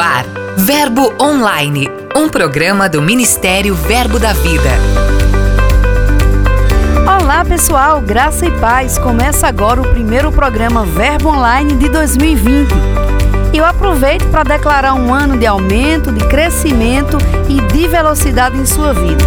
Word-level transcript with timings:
Ar, 0.00 0.24
Verbo 0.56 1.12
Online, 1.20 1.86
um 2.16 2.26
programa 2.26 2.88
do 2.88 3.02
Ministério 3.02 3.74
Verbo 3.74 4.18
da 4.18 4.32
Vida. 4.32 4.70
Olá 7.06 7.44
pessoal, 7.44 8.00
graça 8.00 8.46
e 8.46 8.50
paz. 8.52 8.96
Começa 8.96 9.46
agora 9.46 9.82
o 9.82 9.88
primeiro 9.90 10.32
programa 10.32 10.86
Verbo 10.86 11.28
Online 11.28 11.74
de 11.74 11.90
2020. 11.90 12.72
Eu 13.52 13.62
aproveito 13.62 14.26
para 14.30 14.42
declarar 14.42 14.94
um 14.94 15.12
ano 15.12 15.36
de 15.36 15.46
aumento, 15.46 16.10
de 16.10 16.26
crescimento 16.28 17.18
e 17.46 17.60
de 17.70 17.86
velocidade 17.86 18.56
em 18.56 18.64
sua 18.64 18.94
vida. 18.94 19.22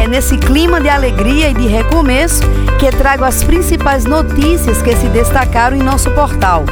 É 0.00 0.06
nesse 0.06 0.38
clima 0.38 0.80
de 0.80 0.88
alegria 0.88 1.50
e 1.50 1.54
de 1.54 1.66
recomeço 1.66 2.44
que 2.78 2.88
trago 2.92 3.24
as 3.24 3.42
principais 3.42 4.04
notícias 4.04 4.80
que 4.82 4.94
se 4.94 5.08
destacaram 5.08 5.76
em 5.76 5.82
nosso 5.82 6.12
portal. 6.12 6.64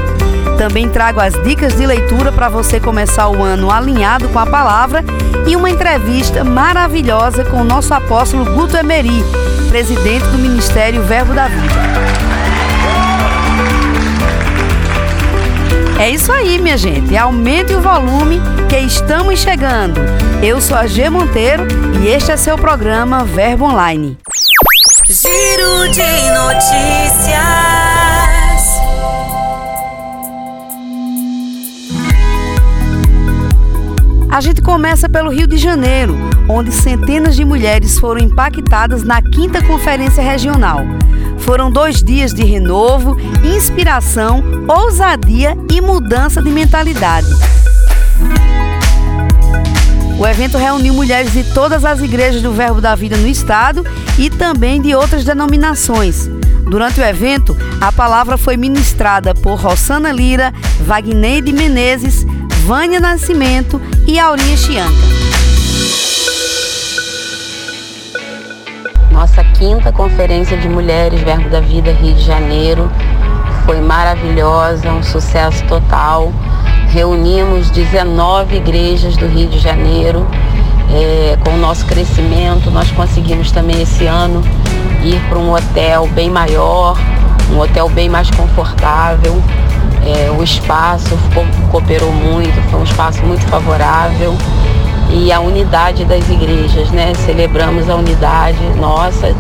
Também 0.61 0.91
trago 0.91 1.19
as 1.21 1.33
dicas 1.43 1.75
de 1.75 1.87
leitura 1.87 2.31
para 2.31 2.51
você 2.51 2.79
começar 2.79 3.31
o 3.31 3.43
ano 3.43 3.71
alinhado 3.71 4.29
com 4.29 4.39
a 4.39 4.45
palavra 4.45 5.03
e 5.47 5.57
uma 5.57 5.71
entrevista 5.71 6.45
maravilhosa 6.45 7.47
com 7.47 7.63
o 7.63 7.65
nosso 7.65 7.95
apóstolo 7.95 8.45
Guto 8.45 8.77
Emery, 8.77 9.25
presidente 9.71 10.27
do 10.27 10.37
Ministério 10.37 11.03
Verbo 11.03 11.33
da 11.33 11.49
Vida. 11.49 11.75
É 15.99 16.11
isso 16.11 16.31
aí, 16.31 16.59
minha 16.59 16.77
gente. 16.77 17.17
Aumente 17.17 17.73
o 17.73 17.81
volume 17.81 18.39
que 18.69 18.77
estamos 18.81 19.41
chegando. 19.41 19.99
Eu 20.43 20.61
sou 20.61 20.77
a 20.77 20.87
G 20.87 21.09
Monteiro 21.09 21.67
e 22.03 22.09
este 22.09 22.33
é 22.33 22.37
seu 22.37 22.59
programa 22.59 23.25
Verbo 23.25 23.65
Online. 23.65 24.19
Giro 25.09 25.89
de 25.89 26.31
notícias. 26.33 27.80
A 34.31 34.41
gente 34.41 34.63
começa 34.63 35.09
pelo 35.09 35.29
Rio 35.29 35.49
de 35.49 35.59
Janeiro, 35.59 36.17
onde 36.49 36.71
centenas 36.71 37.35
de 37.35 37.45
mulheres 37.45 37.99
foram 37.99 38.21
impactadas 38.21 39.03
na 39.03 39.21
quinta 39.21 39.61
conferência 39.61 40.23
regional. 40.23 40.83
Foram 41.39 41.69
dois 41.69 42.01
dias 42.01 42.33
de 42.33 42.45
renovo, 42.45 43.17
inspiração, 43.43 44.41
ousadia 44.69 45.59
e 45.69 45.81
mudança 45.81 46.41
de 46.41 46.49
mentalidade. 46.49 47.27
O 50.17 50.25
evento 50.25 50.57
reuniu 50.57 50.95
mulheres 50.95 51.33
de 51.33 51.43
todas 51.53 51.85
as 51.85 52.01
igrejas 52.01 52.41
do 52.41 52.53
Verbo 52.53 52.81
da 52.81 52.95
Vida 52.95 53.17
no 53.17 53.27
estado 53.27 53.85
e 54.17 54.31
também 54.31 54.81
de 54.81 54.95
outras 54.95 55.25
denominações. 55.25 56.31
Durante 56.71 57.01
o 57.01 57.05
evento, 57.05 57.57
a 57.81 57.91
palavra 57.91 58.39
foi 58.39 58.57
ministrada 58.57 59.35
por 59.35 59.59
Rossana 59.59 60.13
Lira, 60.13 60.55
Wagneide 60.87 61.53
Menezes, 61.53 62.25
Vânia 62.71 63.01
Nascimento 63.01 63.83
e 64.07 64.17
Aurinha 64.17 64.57
Chianca. 64.57 64.95
nossa 69.11 69.43
quinta 69.43 69.91
Conferência 69.91 70.57
de 70.57 70.69
Mulheres 70.69 71.21
Verbo 71.21 71.49
da 71.49 71.59
Vida 71.59 71.91
Rio 71.91 72.15
de 72.15 72.23
Janeiro. 72.23 72.89
Foi 73.67 73.81
maravilhosa, 73.81 74.89
um 74.93 75.03
sucesso 75.03 75.65
total. 75.65 76.33
Reunimos 76.91 77.71
19 77.71 78.59
igrejas 78.59 79.17
do 79.17 79.27
Rio 79.27 79.49
de 79.49 79.59
Janeiro. 79.59 80.25
É, 80.95 81.37
com 81.43 81.51
o 81.51 81.57
nosso 81.57 81.85
crescimento, 81.87 82.71
nós 82.71 82.89
conseguimos 82.93 83.51
também 83.51 83.83
esse 83.83 84.07
ano 84.07 84.43
ir 85.03 85.21
para 85.29 85.41
um 85.41 85.53
hotel 85.53 86.07
bem 86.15 86.31
maior, 86.31 86.97
um 87.53 87.59
hotel 87.59 87.89
bem 87.89 88.09
mais 88.09 88.31
confortável. 88.31 89.43
É, 90.07 90.31
o 90.31 90.43
espaço 90.43 91.19
cooperou 91.71 92.13
muito, 92.13 92.55
foi 92.71 92.81
um 92.81 92.85
espaço 92.85 93.23
muito 93.23 93.47
favorável 93.47 94.37
e 95.13 95.33
a 95.33 95.41
unidade 95.41 96.05
das 96.05 96.29
igrejas, 96.29 96.91
né? 96.91 97.13
Celebramos 97.15 97.89
a 97.89 97.97
unidade 97.97 98.59
nossa 98.79 99.35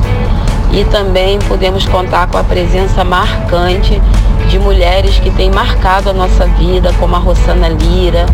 e 0.72 0.84
também 0.84 1.38
podemos 1.40 1.86
contar 1.86 2.26
com 2.28 2.38
a 2.38 2.44
presença 2.44 3.04
marcante 3.04 4.00
de 4.48 4.58
mulheres 4.58 5.18
que 5.18 5.30
têm 5.30 5.50
marcado 5.50 6.10
a 6.10 6.12
nossa 6.12 6.46
vida, 6.46 6.92
como 6.98 7.16
a 7.16 7.18
Rossana 7.18 7.68
Lira, 7.68 8.26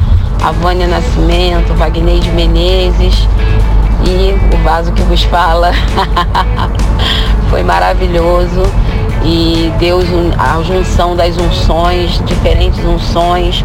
a 0.43 0.51
Vânia 0.51 0.87
Nascimento, 0.87 1.75
Wagner 1.75 2.21
de 2.21 2.31
Menezes 2.31 3.29
e 4.05 4.35
o 4.55 4.63
vaso 4.63 4.93
que 4.93 5.03
vos 5.03 5.23
fala. 5.25 5.73
Foi 7.51 7.63
maravilhoso 7.63 8.63
e 9.29 9.73
Deus, 9.81 10.05
a 10.39 10.63
junção 10.63 11.17
das 11.17 11.37
unções, 11.37 12.23
diferentes 12.25 12.79
unções, 12.85 13.65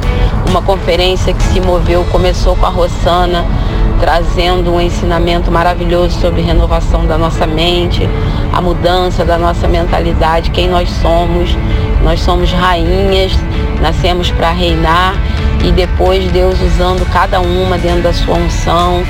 uma 0.50 0.60
conferência 0.60 1.34
que 1.36 1.44
se 1.44 1.62
moveu, 1.62 2.04
começou 2.06 2.56
com 2.56 2.66
a 2.66 2.70
Rossana, 2.70 3.46
trazendo 4.00 4.74
um 4.74 4.82
ensinamento 4.82 5.52
maravilhoso 5.52 6.20
sobre 6.20 6.42
renovação 6.42 7.06
da 7.06 7.16
nossa 7.16 7.46
mente, 7.46 8.10
a 8.52 8.60
mudança 8.60 9.24
da 9.24 9.38
nossa 9.38 9.68
mentalidade, 9.68 10.50
quem 10.50 10.68
nós 10.68 10.90
somos. 10.90 11.56
Nós 12.04 12.20
somos 12.22 12.52
rainhas, 12.52 13.32
nascemos 13.80 14.32
para 14.32 14.50
reinar 14.50 15.14
e 15.64 15.72
depois 15.72 16.26
Deus 16.32 16.60
usando 16.60 17.08
cada 17.12 17.40
uma 17.40 17.78
dentro 17.78 18.02
da 18.02 18.12
sua 18.12 18.34
unção, 18.34 19.04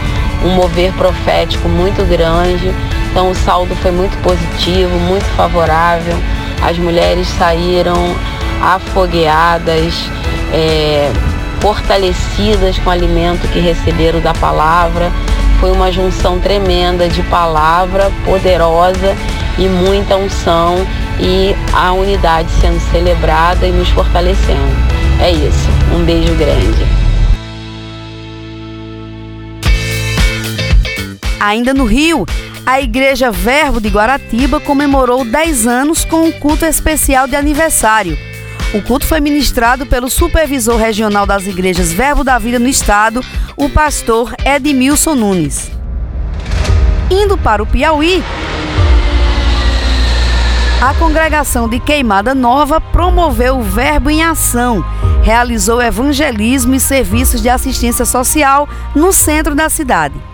um 0.44 0.50
mover 0.50 0.92
profético 0.94 1.70
muito 1.70 2.06
grande. 2.06 2.74
Então 3.10 3.32
o 3.32 3.36
saldo 3.36 3.74
foi 3.78 3.92
muito 3.92 4.22
positivo, 4.22 4.94
muito 5.08 5.26
favorável. 5.38 6.18
As 6.62 6.78
mulheres 6.78 7.28
saíram 7.38 8.16
afogueadas, 8.62 9.94
é, 10.54 11.12
fortalecidas 11.60 12.78
com 12.80 12.90
o 12.90 12.94
alimento 12.94 13.48
que 13.50 13.60
receberam 13.60 14.20
da 14.20 14.34
palavra. 14.34 15.12
Foi 15.60 15.72
uma 15.72 15.92
junção 15.92 16.40
tremenda 16.40 17.08
de 17.08 17.22
palavra 17.24 18.12
poderosa 18.26 19.16
e 19.58 19.68
muita 19.68 20.16
unção 20.16 20.76
e 21.20 21.56
a 21.74 21.92
unidade 21.92 22.50
sendo 22.60 22.80
celebrada 22.92 23.68
e 23.68 23.72
nos 23.72 23.90
fortalecendo. 23.90 24.76
É 25.20 25.30
isso. 25.30 25.70
Um 25.96 26.04
beijo 26.04 26.34
grande. 26.36 26.86
Ainda 31.40 31.74
no 31.74 31.86
Rio, 31.86 32.26
a 32.66 32.80
Igreja 32.80 33.32
Verbo 33.32 33.82
de 33.82 33.90
Guaratiba 33.90 34.60
comemorou 34.60 35.26
10 35.26 35.68
anos 35.68 36.06
com 36.06 36.24
um 36.24 36.32
culto 36.32 36.66
especial 36.66 37.28
de 37.28 37.36
aniversário. 37.36 38.18
O 38.74 38.82
culto 38.82 39.06
foi 39.06 39.20
ministrado 39.20 39.86
pelo 39.86 40.10
supervisor 40.10 40.78
regional 40.78 41.26
das 41.26 41.46
igrejas 41.46 41.92
Verbo 41.92 42.24
da 42.24 42.38
Vida 42.40 42.58
no 42.58 42.68
estado, 42.68 43.24
o 43.58 43.70
pastor 43.70 44.34
Edmilson 44.46 45.16
Nunes. 45.16 45.72
Indo 47.10 47.38
para 47.38 47.62
o 47.62 47.66
Piauí, 47.66 48.24
a 50.82 50.94
congregação 50.94 51.68
de 51.68 51.80
Queimada 51.80 52.34
Nova 52.34 52.80
promoveu 52.80 53.58
o 53.58 53.64
Verbo 53.64 54.10
em 54.10 54.24
Ação, 54.24 54.84
realizou 55.22 55.82
evangelismo 55.82 56.74
e 56.74 56.80
serviços 56.80 57.42
de 57.42 57.50
assistência 57.50 58.06
social 58.06 58.70
no 58.96 59.12
centro 59.12 59.54
da 59.54 59.68
cidade. 59.70 60.31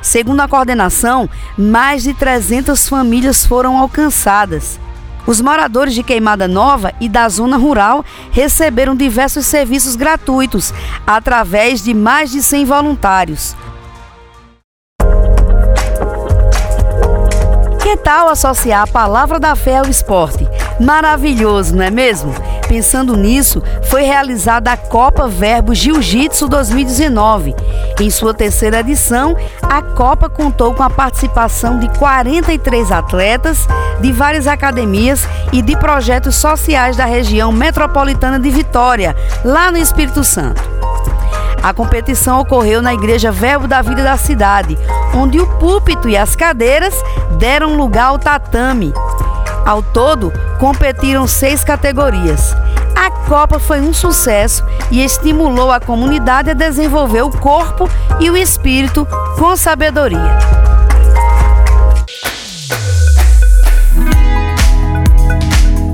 Segundo 0.00 0.40
a 0.40 0.48
coordenação, 0.48 1.28
mais 1.56 2.02
de 2.02 2.14
300 2.14 2.88
famílias 2.88 3.44
foram 3.44 3.78
alcançadas. 3.78 4.78
Os 5.26 5.40
moradores 5.42 5.94
de 5.94 6.02
Queimada 6.02 6.48
Nova 6.48 6.92
e 6.98 7.08
da 7.08 7.28
zona 7.28 7.58
rural 7.58 8.02
receberam 8.30 8.96
diversos 8.96 9.44
serviços 9.44 9.94
gratuitos 9.94 10.72
através 11.06 11.82
de 11.82 11.92
mais 11.92 12.30
de 12.30 12.42
100 12.42 12.64
voluntários. 12.64 13.54
Que 17.82 17.96
tal 17.96 18.28
associar 18.28 18.82
a 18.82 18.86
palavra 18.86 19.38
da 19.38 19.54
fé 19.54 19.78
ao 19.78 19.88
esporte? 19.88 20.48
Maravilhoso, 20.80 21.74
não 21.74 21.82
é 21.82 21.90
mesmo? 21.90 22.32
Pensando 22.68 23.16
nisso, 23.16 23.62
foi 23.84 24.02
realizada 24.02 24.70
a 24.70 24.76
Copa 24.76 25.26
Verbo 25.26 25.74
Jiu-Jitsu 25.74 26.46
2019. 26.48 27.54
Em 27.98 28.10
sua 28.10 28.32
terceira 28.32 28.80
edição, 28.80 29.36
a 29.62 29.82
Copa 29.82 30.28
contou 30.28 30.72
com 30.74 30.82
a 30.82 30.90
participação 30.90 31.78
de 31.78 31.88
43 31.98 32.92
atletas 32.92 33.66
de 34.00 34.12
várias 34.12 34.46
academias 34.46 35.26
e 35.52 35.60
de 35.62 35.76
projetos 35.76 36.36
sociais 36.36 36.96
da 36.96 37.04
região 37.04 37.50
metropolitana 37.50 38.38
de 38.38 38.50
Vitória, 38.50 39.16
lá 39.44 39.72
no 39.72 39.78
Espírito 39.78 40.22
Santo. 40.22 40.62
A 41.60 41.74
competição 41.74 42.38
ocorreu 42.38 42.80
na 42.80 42.94
Igreja 42.94 43.32
Verbo 43.32 43.66
da 43.66 43.82
Vida 43.82 44.04
da 44.04 44.16
cidade, 44.16 44.78
onde 45.12 45.40
o 45.40 45.46
púlpito 45.58 46.08
e 46.08 46.16
as 46.16 46.36
cadeiras 46.36 46.94
deram 47.36 47.76
lugar 47.76 48.06
ao 48.06 48.18
tatame. 48.18 48.94
Ao 49.64 49.82
todo, 49.82 50.32
competiram 50.58 51.26
seis 51.26 51.62
categorias. 51.62 52.54
A 52.96 53.10
Copa 53.10 53.58
foi 53.58 53.80
um 53.80 53.92
sucesso 53.92 54.64
e 54.90 55.02
estimulou 55.02 55.70
a 55.70 55.78
comunidade 55.78 56.50
a 56.50 56.54
desenvolver 56.54 57.22
o 57.22 57.30
corpo 57.30 57.88
e 58.18 58.30
o 58.30 58.36
espírito 58.36 59.06
com 59.38 59.56
sabedoria. 59.56 60.38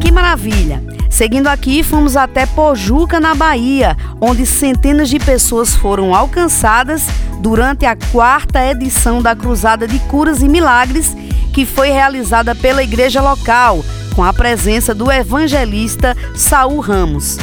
Que 0.00 0.11
maravilha! 0.11 0.82
Seguindo 1.14 1.46
aqui, 1.46 1.84
fomos 1.84 2.16
até 2.16 2.44
Pojuca, 2.44 3.20
na 3.20 3.37
Bahia, 3.37 3.96
onde 4.20 4.44
centenas 4.44 5.08
de 5.08 5.20
pessoas 5.20 5.72
foram 5.72 6.12
alcançadas 6.12 7.06
durante 7.38 7.87
a 7.87 7.94
quarta 8.11 8.64
edição 8.64 9.22
da 9.22 9.37
Cruzada 9.37 9.87
de 9.87 10.00
Curas 10.00 10.43
e 10.43 10.49
Milagres, 10.49 11.16
que 11.55 11.65
foi 11.65 11.89
realizada 11.91 12.55
pela 12.55 12.83
igreja 12.83 13.23
local, 13.23 13.83
com 14.15 14.25
a 14.25 14.33
presença 14.33 14.93
do 14.93 15.11
evangelista 15.11 16.17
Saul 16.35 16.81
Ramos. 16.81 17.39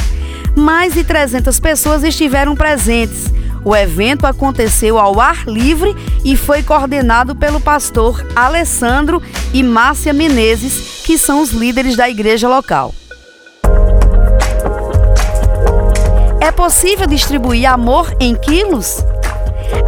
Mais 0.54 0.92
de 0.92 1.02
300 1.02 1.58
pessoas 1.58 2.04
estiveram 2.04 2.54
presentes. 2.54 3.32
O 3.64 3.74
evento 3.74 4.26
aconteceu 4.26 4.98
ao 4.98 5.18
ar 5.18 5.46
livre 5.46 5.94
e 6.24 6.36
foi 6.36 6.62
coordenado 6.62 7.34
pelo 7.34 7.60
pastor 7.60 8.24
Alessandro 8.36 9.22
e 9.52 9.62
Márcia 9.62 10.12
Menezes, 10.12 11.02
que 11.06 11.16
são 11.16 11.40
os 11.40 11.50
líderes 11.50 11.96
da 11.96 12.08
igreja 12.08 12.48
local. 12.48 12.94
É 16.40 16.50
possível 16.50 17.06
distribuir 17.06 17.70
amor 17.70 18.14
em 18.20 18.34
quilos? 18.34 18.98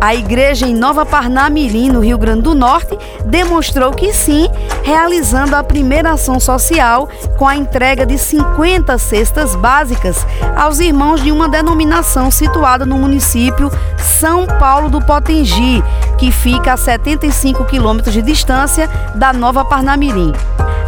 A 0.00 0.14
igreja 0.14 0.66
em 0.66 0.74
Nova 0.74 1.06
Parnamirim, 1.06 1.90
no 1.90 2.00
Rio 2.00 2.18
Grande 2.18 2.42
do 2.42 2.54
Norte, 2.54 2.98
demonstrou 3.24 3.92
que 3.92 4.12
sim, 4.12 4.48
realizando 4.82 5.56
a 5.56 5.64
primeira 5.64 6.12
ação 6.12 6.38
social 6.38 7.08
com 7.38 7.48
a 7.48 7.56
entrega 7.56 8.04
de 8.04 8.18
50 8.18 8.98
cestas 8.98 9.54
básicas 9.56 10.26
aos 10.56 10.78
irmãos 10.80 11.22
de 11.22 11.32
uma 11.32 11.48
denominação 11.48 12.30
situada 12.30 12.84
no 12.84 12.98
município 12.98 13.70
São 13.96 14.46
Paulo 14.46 14.88
do 14.88 15.00
Potengi, 15.00 15.82
que 16.18 16.30
fica 16.30 16.74
a 16.74 16.76
75 16.76 17.64
quilômetros 17.64 18.14
de 18.14 18.22
distância 18.22 18.88
da 19.14 19.32
Nova 19.32 19.64
Parnamirim. 19.64 20.32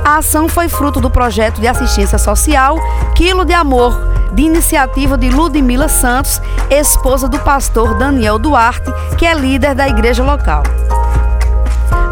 A 0.04 0.18
ação 0.18 0.48
foi 0.48 0.68
fruto 0.68 1.00
do 1.00 1.10
projeto 1.10 1.60
de 1.60 1.66
assistência 1.66 2.16
social 2.16 2.78
Quilo 3.14 3.44
de 3.44 3.52
Amor, 3.52 4.15
de 4.32 4.42
iniciativa 4.42 5.16
de 5.16 5.30
Ludmila 5.30 5.88
Santos, 5.88 6.40
esposa 6.70 7.28
do 7.28 7.38
pastor 7.40 7.96
Daniel 7.98 8.38
Duarte, 8.38 8.90
que 9.18 9.26
é 9.26 9.34
líder 9.34 9.74
da 9.74 9.88
igreja 9.88 10.22
local. 10.22 10.62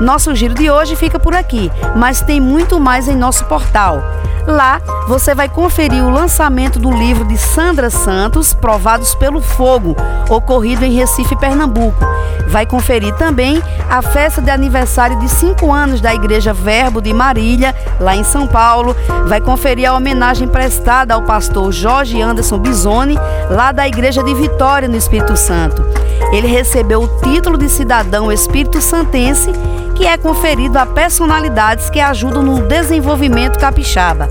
Nosso 0.01 0.35
giro 0.35 0.55
de 0.55 0.71
hoje 0.71 0.97
fica 0.97 1.19
por 1.19 1.35
aqui, 1.35 1.71
mas 1.97 2.21
tem 2.21 2.41
muito 2.41 2.81
mais 2.81 3.09
em 3.09 3.17
nosso 3.17 3.45
portal. 3.45 4.03
Lá 4.47 4.81
você 5.09 5.35
vai 5.35 5.49
conferir 5.49 6.05
o 6.05 6.11
lançamento 6.11 6.79
do 6.79 6.91
livro 6.91 7.25
de 7.25 7.39
Sandra 7.39 7.89
Santos, 7.89 8.53
Provados 8.53 9.15
pelo 9.15 9.41
Fogo, 9.41 9.97
ocorrido 10.29 10.85
em 10.85 10.93
Recife, 10.93 11.37
Pernambuco. 11.37 12.05
Vai 12.49 12.67
conferir 12.67 13.15
também 13.17 13.63
a 13.89 14.03
festa 14.03 14.43
de 14.43 14.51
aniversário 14.51 15.19
de 15.19 15.29
cinco 15.29 15.73
anos 15.73 16.01
da 16.01 16.15
Igreja 16.15 16.53
Verbo 16.53 17.01
de 17.01 17.13
Marília, 17.13 17.75
lá 17.99 18.15
em 18.15 18.23
São 18.23 18.47
Paulo. 18.47 18.95
Vai 19.27 19.41
conferir 19.41 19.89
a 19.89 19.95
homenagem 19.95 20.47
prestada 20.47 21.15
ao 21.15 21.23
pastor 21.23 21.73
Jorge 21.73 22.21
Anderson 22.21 22.59
Bisoni, 22.59 23.17
lá 23.51 23.73
da 23.73 23.89
Igreja 23.89 24.23
de 24.23 24.35
Vitória, 24.35 24.89
no 24.89 24.97
Espírito 24.97 25.37
Santo. 25.37 25.85
Ele 26.33 26.47
recebeu 26.47 27.03
o 27.03 27.09
título 27.23 27.57
de 27.57 27.69
cidadão 27.69 28.31
espírito 28.31 28.81
santense 28.81 29.51
que 29.95 30.07
é 30.07 30.17
conferido 30.17 30.79
a 30.79 30.87
personalidades 30.87 31.91
que 31.91 32.01
ajudam 32.01 32.43
no 32.43 32.67
desenvolvimento 32.67 33.59
capixaba. 33.59 34.31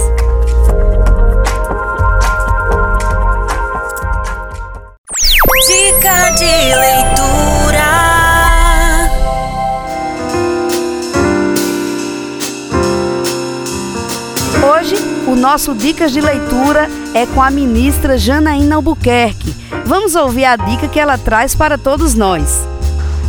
Nosso 15.43 15.75
Dicas 15.75 16.13
de 16.13 16.21
Leitura 16.21 16.89
é 17.13 17.25
com 17.25 17.41
a 17.41 17.51
ministra 17.51 18.17
Janaína 18.17 18.77
Albuquerque. 18.77 19.53
Vamos 19.85 20.15
ouvir 20.15 20.45
a 20.45 20.55
dica 20.55 20.87
que 20.87 20.97
ela 20.97 21.17
traz 21.17 21.53
para 21.53 21.77
todos 21.77 22.15
nós. 22.15 22.65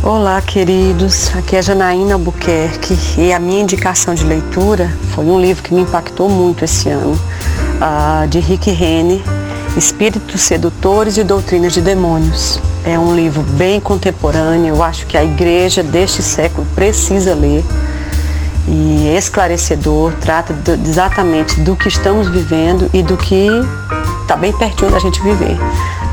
Olá, 0.01 0.41
queridos. 0.41 1.29
Aqui 1.35 1.57
é 1.57 1.61
Janaína 1.61 2.13
Albuquerque 2.13 2.97
e 3.17 3.33
a 3.33 3.37
minha 3.37 3.59
indicação 3.59 4.15
de 4.15 4.23
leitura 4.23 4.89
foi 5.13 5.25
um 5.25 5.41
livro 5.41 5.61
que 5.61 5.73
me 5.73 5.81
impactou 5.81 6.29
muito 6.29 6.63
esse 6.63 6.87
ano, 6.87 7.19
de 8.29 8.39
Rick 8.39 8.71
Rennie, 8.71 9.21
Espíritos 9.75 10.39
Sedutores 10.39 11.17
e 11.17 11.23
Doutrinas 11.25 11.73
de 11.73 11.81
Demônios. 11.81 12.61
É 12.85 12.97
um 12.97 13.13
livro 13.13 13.41
bem 13.41 13.81
contemporâneo, 13.81 14.73
eu 14.73 14.81
acho 14.81 15.05
que 15.05 15.17
a 15.17 15.23
igreja 15.25 15.83
deste 15.83 16.23
século 16.23 16.65
precisa 16.73 17.35
ler 17.35 17.61
e 18.67 19.15
esclarecedor, 19.15 20.13
trata 20.21 20.53
do, 20.53 20.73
exatamente 20.87 21.59
do 21.61 21.75
que 21.75 21.87
estamos 21.87 22.27
vivendo 22.29 22.89
e 22.93 23.03
do 23.03 23.15
que 23.15 23.47
está 24.21 24.35
bem 24.35 24.51
pertinho 24.53 24.91
da 24.91 24.99
gente 24.99 25.21
viver. 25.21 25.57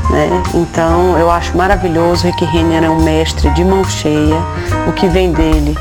Né? 0.09 0.43
Então 0.53 1.17
eu 1.17 1.31
acho 1.31 1.55
maravilhoso, 1.57 2.25
Rick 2.25 2.45
Renner 2.45 2.83
é 2.83 2.89
um 2.89 3.03
mestre 3.03 3.49
de 3.51 3.63
mão 3.63 3.83
cheia, 3.85 4.37
o 4.87 4.93
que 4.93 5.07
vem 5.07 5.31
dele 5.31 5.77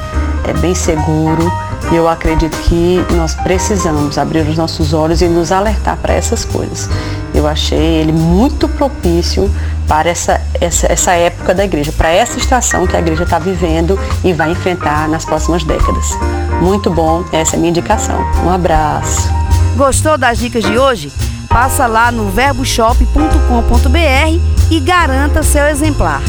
é 0.48 0.52
bem 0.54 0.74
seguro 0.74 1.52
e 1.90 1.96
eu 1.96 2.08
acredito 2.08 2.56
que 2.58 3.04
nós 3.14 3.34
precisamos 3.34 4.16
abrir 4.16 4.48
os 4.48 4.56
nossos 4.56 4.94
olhos 4.94 5.20
e 5.20 5.28
nos 5.28 5.52
alertar 5.52 5.96
para 5.98 6.14
essas 6.14 6.44
coisas. 6.44 6.88
Eu 7.42 7.48
achei 7.48 7.78
ele 7.78 8.12
muito 8.12 8.68
propício 8.68 9.52
para 9.88 10.08
essa, 10.08 10.40
essa, 10.60 10.86
essa 10.86 11.10
época 11.10 11.52
da 11.52 11.64
igreja, 11.64 11.90
para 11.90 12.08
essa 12.08 12.38
estação 12.38 12.86
que 12.86 12.94
a 12.94 13.00
igreja 13.00 13.24
está 13.24 13.40
vivendo 13.40 13.98
e 14.22 14.32
vai 14.32 14.52
enfrentar 14.52 15.08
nas 15.08 15.24
próximas 15.24 15.64
décadas. 15.64 16.16
Muito 16.60 16.88
bom, 16.88 17.24
essa 17.32 17.54
é 17.54 17.56
a 17.56 17.58
minha 17.58 17.70
indicação. 17.70 18.24
Um 18.44 18.50
abraço. 18.50 19.28
Gostou 19.76 20.16
das 20.16 20.38
dicas 20.38 20.62
de 20.62 20.78
hoje? 20.78 21.12
Passa 21.48 21.88
lá 21.88 22.12
no 22.12 22.30
verboshop.com.br 22.30 24.40
e 24.70 24.78
garanta 24.78 25.42
seu 25.42 25.66
exemplar. 25.66 26.22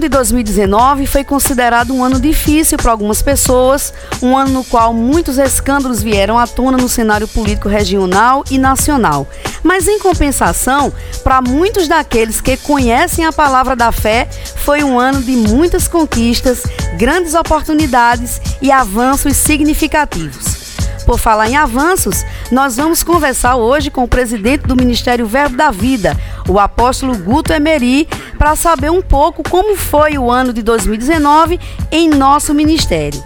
Ano 0.00 0.08
de 0.08 0.08
2019 0.08 1.06
foi 1.06 1.22
considerado 1.22 1.94
um 1.94 2.02
ano 2.02 2.18
difícil 2.18 2.78
para 2.78 2.90
algumas 2.90 3.20
pessoas, 3.20 3.92
um 4.22 4.36
ano 4.36 4.50
no 4.50 4.64
qual 4.64 4.94
muitos 4.94 5.36
escândalos 5.36 6.02
vieram 6.02 6.38
à 6.38 6.46
tona 6.46 6.78
no 6.78 6.88
cenário 6.88 7.28
político 7.28 7.68
regional 7.68 8.42
e 8.50 8.56
nacional. 8.56 9.28
Mas 9.62 9.86
em 9.86 9.98
compensação, 9.98 10.90
para 11.22 11.42
muitos 11.42 11.86
daqueles 11.86 12.40
que 12.40 12.56
conhecem 12.56 13.26
a 13.26 13.32
palavra 13.32 13.76
da 13.76 13.92
fé, 13.92 14.26
foi 14.56 14.82
um 14.82 14.98
ano 14.98 15.22
de 15.22 15.32
muitas 15.32 15.86
conquistas, 15.86 16.62
grandes 16.96 17.34
oportunidades 17.34 18.40
e 18.62 18.72
avanços 18.72 19.36
significativos. 19.36 20.49
Por 21.10 21.18
falar 21.18 21.48
em 21.48 21.56
avanços, 21.56 22.24
nós 22.52 22.76
vamos 22.76 23.02
conversar 23.02 23.56
hoje 23.56 23.90
com 23.90 24.04
o 24.04 24.08
presidente 24.08 24.68
do 24.68 24.76
Ministério 24.76 25.26
Verbo 25.26 25.56
da 25.56 25.68
Vida, 25.68 26.16
o 26.48 26.56
apóstolo 26.56 27.18
Guto 27.18 27.52
Emery, 27.52 28.06
para 28.38 28.54
saber 28.54 28.92
um 28.92 29.02
pouco 29.02 29.42
como 29.42 29.76
foi 29.76 30.16
o 30.16 30.30
ano 30.30 30.52
de 30.52 30.62
2019 30.62 31.58
em 31.90 32.08
nosso 32.08 32.54
ministério. 32.54 33.20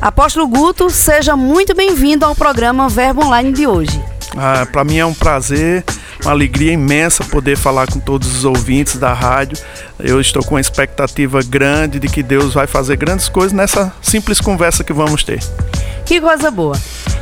Apóstolo 0.00 0.46
Guto, 0.46 0.88
seja 0.88 1.34
muito 1.34 1.74
bem-vindo 1.74 2.24
ao 2.24 2.36
programa 2.36 2.88
Verbo 2.88 3.24
Online 3.24 3.50
de 3.50 3.66
hoje. 3.66 4.00
Ah, 4.36 4.64
para 4.70 4.84
mim 4.84 4.98
é 4.98 5.04
um 5.04 5.14
prazer, 5.14 5.82
uma 6.22 6.30
alegria 6.30 6.72
imensa 6.72 7.24
poder 7.24 7.56
falar 7.56 7.88
com 7.88 7.98
todos 7.98 8.32
os 8.32 8.44
ouvintes 8.44 8.96
da 8.96 9.12
rádio. 9.12 9.58
Eu 9.98 10.20
estou 10.20 10.40
com 10.44 10.54
uma 10.54 10.60
expectativa 10.60 11.40
grande 11.42 11.98
de 11.98 12.06
que 12.06 12.22
Deus 12.22 12.54
vai 12.54 12.68
fazer 12.68 12.96
grandes 12.96 13.28
coisas 13.28 13.52
nessa 13.52 13.92
simples 14.00 14.40
conversa 14.40 14.84
que 14.84 14.92
vamos 14.92 15.24
ter. 15.24 15.40
Que 16.06 16.20
coisa 16.20 16.50
boa. 16.50 16.76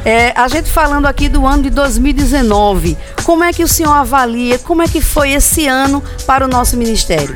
É, 0.04 0.32
a 0.36 0.46
gente 0.46 0.70
falando 0.70 1.06
aqui 1.06 1.30
do 1.30 1.46
ano 1.46 1.62
de 1.62 1.70
2019, 1.70 2.96
como 3.22 3.42
é 3.42 3.52
que 3.52 3.64
o 3.64 3.68
senhor 3.68 3.94
avalia, 3.94 4.58
como 4.58 4.82
é 4.82 4.86
que 4.86 5.00
foi 5.00 5.32
esse 5.32 5.66
ano 5.66 6.02
para 6.26 6.44
o 6.44 6.48
nosso 6.48 6.76
ministério? 6.76 7.34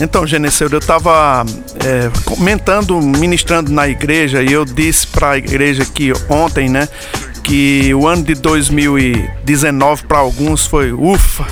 Então, 0.00 0.26
Geneseu, 0.26 0.70
eu 0.72 0.78
estava 0.78 1.44
é, 1.84 2.10
comentando, 2.24 2.98
ministrando 3.02 3.70
na 3.70 3.86
igreja 3.86 4.42
e 4.42 4.50
eu 4.50 4.64
disse 4.64 5.06
para 5.06 5.32
a 5.32 5.38
igreja 5.38 5.84
que 5.84 6.10
ontem, 6.30 6.70
né, 6.70 6.88
que 7.44 7.92
o 7.94 8.06
ano 8.08 8.22
de 8.22 8.34
2019 8.34 10.04
para 10.04 10.18
alguns 10.18 10.64
foi 10.64 10.92
ufa, 10.92 11.46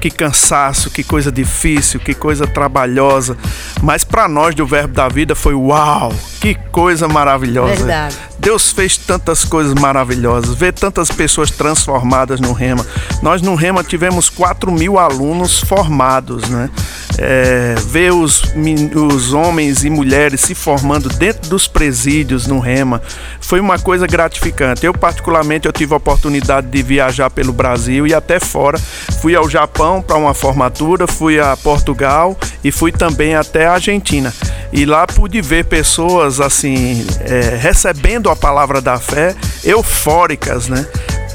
que 0.00 0.10
cansaço, 0.10 0.90
que 0.90 1.02
coisa 1.02 1.30
difícil, 1.32 2.00
que 2.00 2.14
coisa 2.14 2.46
trabalhosa. 2.46 3.36
Mas 3.82 4.04
para 4.04 4.28
nós 4.28 4.54
do 4.54 4.66
Verbo 4.66 4.94
da 4.94 5.08
Vida 5.08 5.34
foi 5.34 5.54
uau, 5.54 6.12
que 6.40 6.54
coisa 6.70 7.08
maravilhosa. 7.08 7.76
Verdade. 7.76 8.16
Deus 8.38 8.70
fez 8.70 8.96
tantas 8.96 9.44
coisas 9.44 9.74
maravilhosas, 9.74 10.54
ver 10.54 10.72
tantas 10.72 11.10
pessoas 11.10 11.50
transformadas 11.50 12.38
no 12.38 12.52
Rema. 12.52 12.86
Nós 13.22 13.42
no 13.42 13.54
Rema 13.54 13.82
tivemos 13.82 14.28
4 14.28 14.70
mil 14.70 14.98
alunos 14.98 15.58
formados, 15.60 16.48
né? 16.48 16.70
É, 17.18 17.74
ver 17.86 18.12
os, 18.12 18.42
os 18.94 19.32
homens 19.32 19.84
e 19.84 19.90
mulheres 19.90 20.42
se 20.42 20.54
formando 20.54 21.08
dentro 21.08 21.48
dos 21.48 21.66
presídios 21.66 22.46
no 22.46 22.58
Rema 22.60 23.00
foi 23.40 23.58
uma 23.58 23.78
coisa 23.78 24.06
gratificante. 24.06 24.84
Eu, 24.84 24.92
particularmente, 24.92 25.66
eu 25.66 25.72
tive 25.72 25.94
a 25.94 25.96
oportunidade 25.96 26.66
de 26.66 26.82
viajar 26.82 27.30
pelo 27.30 27.52
Brasil 27.52 28.06
e 28.06 28.12
até 28.12 28.38
fora. 28.38 28.78
Fui 29.22 29.34
ao 29.34 29.48
Japão 29.48 29.85
para 30.02 30.16
uma 30.16 30.34
formatura, 30.34 31.06
fui 31.06 31.38
a 31.38 31.56
Portugal 31.56 32.36
e 32.62 32.70
fui 32.70 32.92
também 32.92 33.34
até 33.34 33.66
a 33.66 33.74
Argentina. 33.74 34.32
E 34.72 34.84
lá 34.84 35.06
pude 35.06 35.40
ver 35.40 35.64
pessoas 35.64 36.40
assim 36.40 37.06
é, 37.20 37.56
recebendo 37.56 38.28
a 38.28 38.36
palavra 38.36 38.80
da 38.80 38.98
fé, 38.98 39.34
eufóricas, 39.64 40.68
né? 40.68 40.86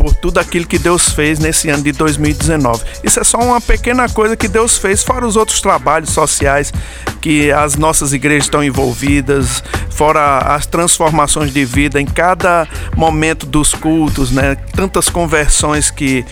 Por 0.02 0.16
tudo 0.16 0.40
aquilo 0.40 0.66
que 0.66 0.80
Deus 0.80 1.10
fez 1.10 1.38
nesse 1.38 1.70
ano 1.70 1.84
de 1.84 1.92
2019. 1.92 2.84
Isso 3.04 3.20
é 3.20 3.24
só 3.24 3.38
uma 3.38 3.62
pequena 3.62 4.10
coisa 4.10 4.36
que 4.36 4.48
Deus 4.48 4.76
fez, 4.76 5.04
fora 5.04 5.28
os 5.28 5.36
outros 5.36 5.62
trabalhos 5.62 6.10
sociais 6.10 6.74
que 7.22 7.52
as 7.52 7.76
nossas 7.76 8.12
igrejas 8.12 8.46
estão 8.46 8.64
envolvidas, 8.64 9.64
fora 9.92 10.40
as 10.40 10.66
transformações 10.66 11.54
de 11.54 11.64
vida 11.64 12.02
em 12.02 12.06
cada 12.06 12.68
momento 12.98 13.46
dos 13.46 13.76
cultos, 13.76 14.32
né? 14.32 14.56
Tantas 14.74 15.08
conversões 15.08 15.92
que 15.92 16.26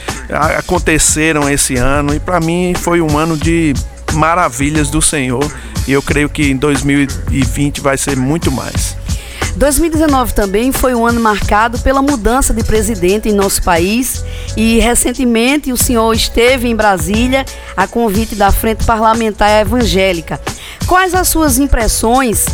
aconteceram 0.58 1.48
esse 1.48 1.76
ano 1.76 2.16
e 2.16 2.20
para 2.20 2.40
mim 2.40 2.74
foi 2.76 3.02
um 3.02 3.18
ano 3.18 3.38
de 3.38 3.76
maravilhas 4.14 4.90
do 4.90 5.00
Senhor 5.00 5.46
e 5.88 5.92
eu 5.92 6.02
creio 6.02 6.28
que 6.28 6.50
em 6.50 6.56
2020 6.56 7.82
vai 7.82 7.98
ser 7.98 8.18
muito 8.18 8.52
mais. 8.52 8.99
2019 9.56 10.34
também 10.34 10.72
foi 10.72 10.94
um 10.94 11.06
ano 11.06 11.20
marcado 11.20 11.80
pela 11.80 12.02
mudança 12.02 12.54
de 12.54 12.64
presidente 12.64 13.30
em 13.30 13.34
nosso 13.34 13.62
país 13.64 14.24
e 14.56 14.80
recentemente 14.80 15.72
o 15.72 15.78
senhor 15.78 16.14
esteve 16.14 16.68
em 16.68 16.76
Brasília 16.76 17.46
a 17.76 17.88
convite 17.88 18.36
da 18.36 18.52
Frente 18.52 18.86
Parlamentar 18.86 19.50
Evangélica. 19.62 20.40
Quais 20.88 21.14
as 21.14 21.28
suas 21.28 21.58
impressões 21.58 22.46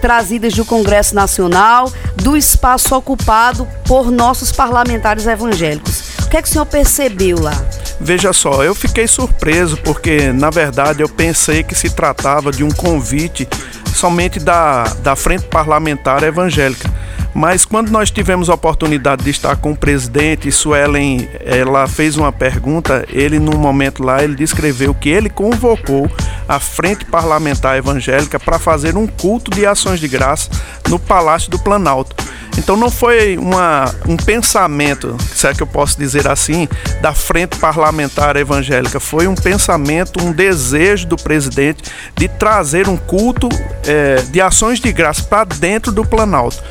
trazidas 0.00 0.54
do 0.54 0.64
Congresso 0.64 1.14
Nacional, 1.14 1.90
do 2.16 2.36
espaço 2.36 2.94
ocupado 2.94 3.66
por 3.86 4.10
nossos 4.10 4.52
parlamentares 4.52 5.26
evangélicos? 5.26 6.13
Que 6.34 6.38
é 6.38 6.42
que 6.42 6.48
o 6.48 6.50
senhor 6.50 6.66
percebeu 6.66 7.40
lá? 7.40 7.54
Veja 8.00 8.32
só, 8.32 8.64
eu 8.64 8.74
fiquei 8.74 9.06
surpreso 9.06 9.76
porque, 9.76 10.32
na 10.32 10.50
verdade, 10.50 11.00
eu 11.00 11.08
pensei 11.08 11.62
que 11.62 11.76
se 11.76 11.88
tratava 11.88 12.50
de 12.50 12.64
um 12.64 12.72
convite 12.72 13.48
somente 13.94 14.40
da, 14.40 14.82
da 14.94 15.14
Frente 15.14 15.44
Parlamentar 15.44 16.24
Evangélica. 16.24 16.92
Mas 17.32 17.64
quando 17.64 17.90
nós 17.90 18.10
tivemos 18.10 18.50
a 18.50 18.54
oportunidade 18.54 19.22
de 19.22 19.30
estar 19.30 19.54
com 19.54 19.70
o 19.70 19.76
presidente, 19.76 20.50
Suelen, 20.50 21.28
ela 21.38 21.86
fez 21.86 22.16
uma 22.16 22.32
pergunta, 22.32 23.06
ele 23.10 23.38
num 23.38 23.56
momento 23.56 24.02
lá, 24.02 24.24
ele 24.24 24.34
descreveu 24.34 24.92
que 24.92 25.10
ele 25.10 25.30
convocou 25.30 26.10
a 26.48 26.58
Frente 26.58 27.04
Parlamentar 27.04 27.76
Evangélica 27.76 28.40
para 28.40 28.58
fazer 28.58 28.96
um 28.96 29.06
culto 29.06 29.52
de 29.52 29.64
ações 29.64 30.00
de 30.00 30.08
graça 30.08 30.50
no 30.88 30.98
Palácio 30.98 31.48
do 31.48 31.60
Planalto. 31.60 32.23
Então 32.56 32.76
não 32.76 32.90
foi 32.90 33.36
uma, 33.36 33.92
um 34.06 34.16
pensamento, 34.16 35.16
se 35.34 35.46
é 35.46 35.52
que 35.52 35.62
eu 35.62 35.66
posso 35.66 35.98
dizer 35.98 36.28
assim, 36.28 36.68
da 37.00 37.12
frente 37.12 37.58
parlamentar 37.58 38.36
evangélica. 38.36 39.00
Foi 39.00 39.26
um 39.26 39.34
pensamento, 39.34 40.24
um 40.24 40.32
desejo 40.32 41.06
do 41.06 41.16
presidente 41.16 41.82
de 42.16 42.28
trazer 42.28 42.88
um 42.88 42.96
culto 42.96 43.48
é, 43.86 44.16
de 44.30 44.40
ações 44.40 44.80
de 44.80 44.92
graça 44.92 45.22
para 45.22 45.44
dentro 45.44 45.92
do 45.92 46.04
Planalto. 46.04 46.62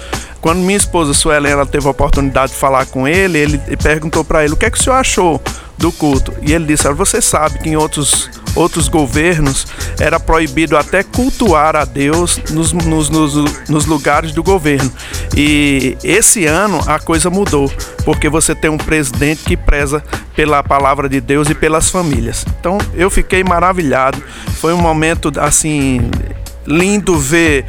Quando 0.42 0.60
minha 0.60 0.78
esposa 0.78 1.14
Suelen 1.14 1.54
ela 1.54 1.66
teve 1.66 1.88
a 1.88 1.92
oportunidade 1.92 2.52
de 2.52 2.58
falar 2.58 2.86
com 2.88 3.08
ele, 3.08 3.38
ele 3.38 3.58
perguntou 3.82 4.26
para 4.26 4.44
ele 4.44 4.54
o 4.54 4.58
que 4.58 4.66
é 4.66 4.70
que 4.70 4.78
o 4.78 4.84
senhor 4.84 4.98
achou 4.98 5.42
do 5.78 5.90
culto. 5.92 6.34
E 6.42 6.52
ele 6.52 6.66
disse: 6.66 6.92
Você 6.92 7.22
sabe 7.22 7.60
que 7.60 7.70
em 7.70 7.78
outros 7.78 8.30
outros 8.56 8.88
governos 8.88 9.66
era 10.00 10.20
proibido 10.20 10.78
até 10.78 11.04
cultuar 11.04 11.76
a 11.76 11.86
Deus 11.86 12.40
nos, 12.52 12.72
nos, 12.74 13.10
nos, 13.10 13.34
nos 13.70 13.86
lugares 13.86 14.32
do 14.32 14.44
governo. 14.44 14.92
E 15.36 15.98
esse 16.04 16.46
ano 16.46 16.80
a 16.88 17.00
coisa 17.00 17.30
mudou, 17.30 17.72
porque 18.06 18.30
você 18.30 18.54
tem 18.54 18.70
um 18.70 18.78
presidente 18.78 19.44
que 19.44 19.58
preza 19.58 20.04
pela 20.36 20.64
palavra 20.64 21.08
de 21.10 21.20
Deus 21.20 21.50
e 21.50 21.56
pelas 21.56 21.90
famílias. 21.90 22.46
Então 22.60 22.78
eu 22.94 23.10
fiquei 23.10 23.44
maravilhado. 23.44 24.22
Foi 24.60 24.74
um 24.74 24.82
momento 24.82 25.32
assim 25.40 26.10
lindo 26.66 27.18
ver 27.18 27.66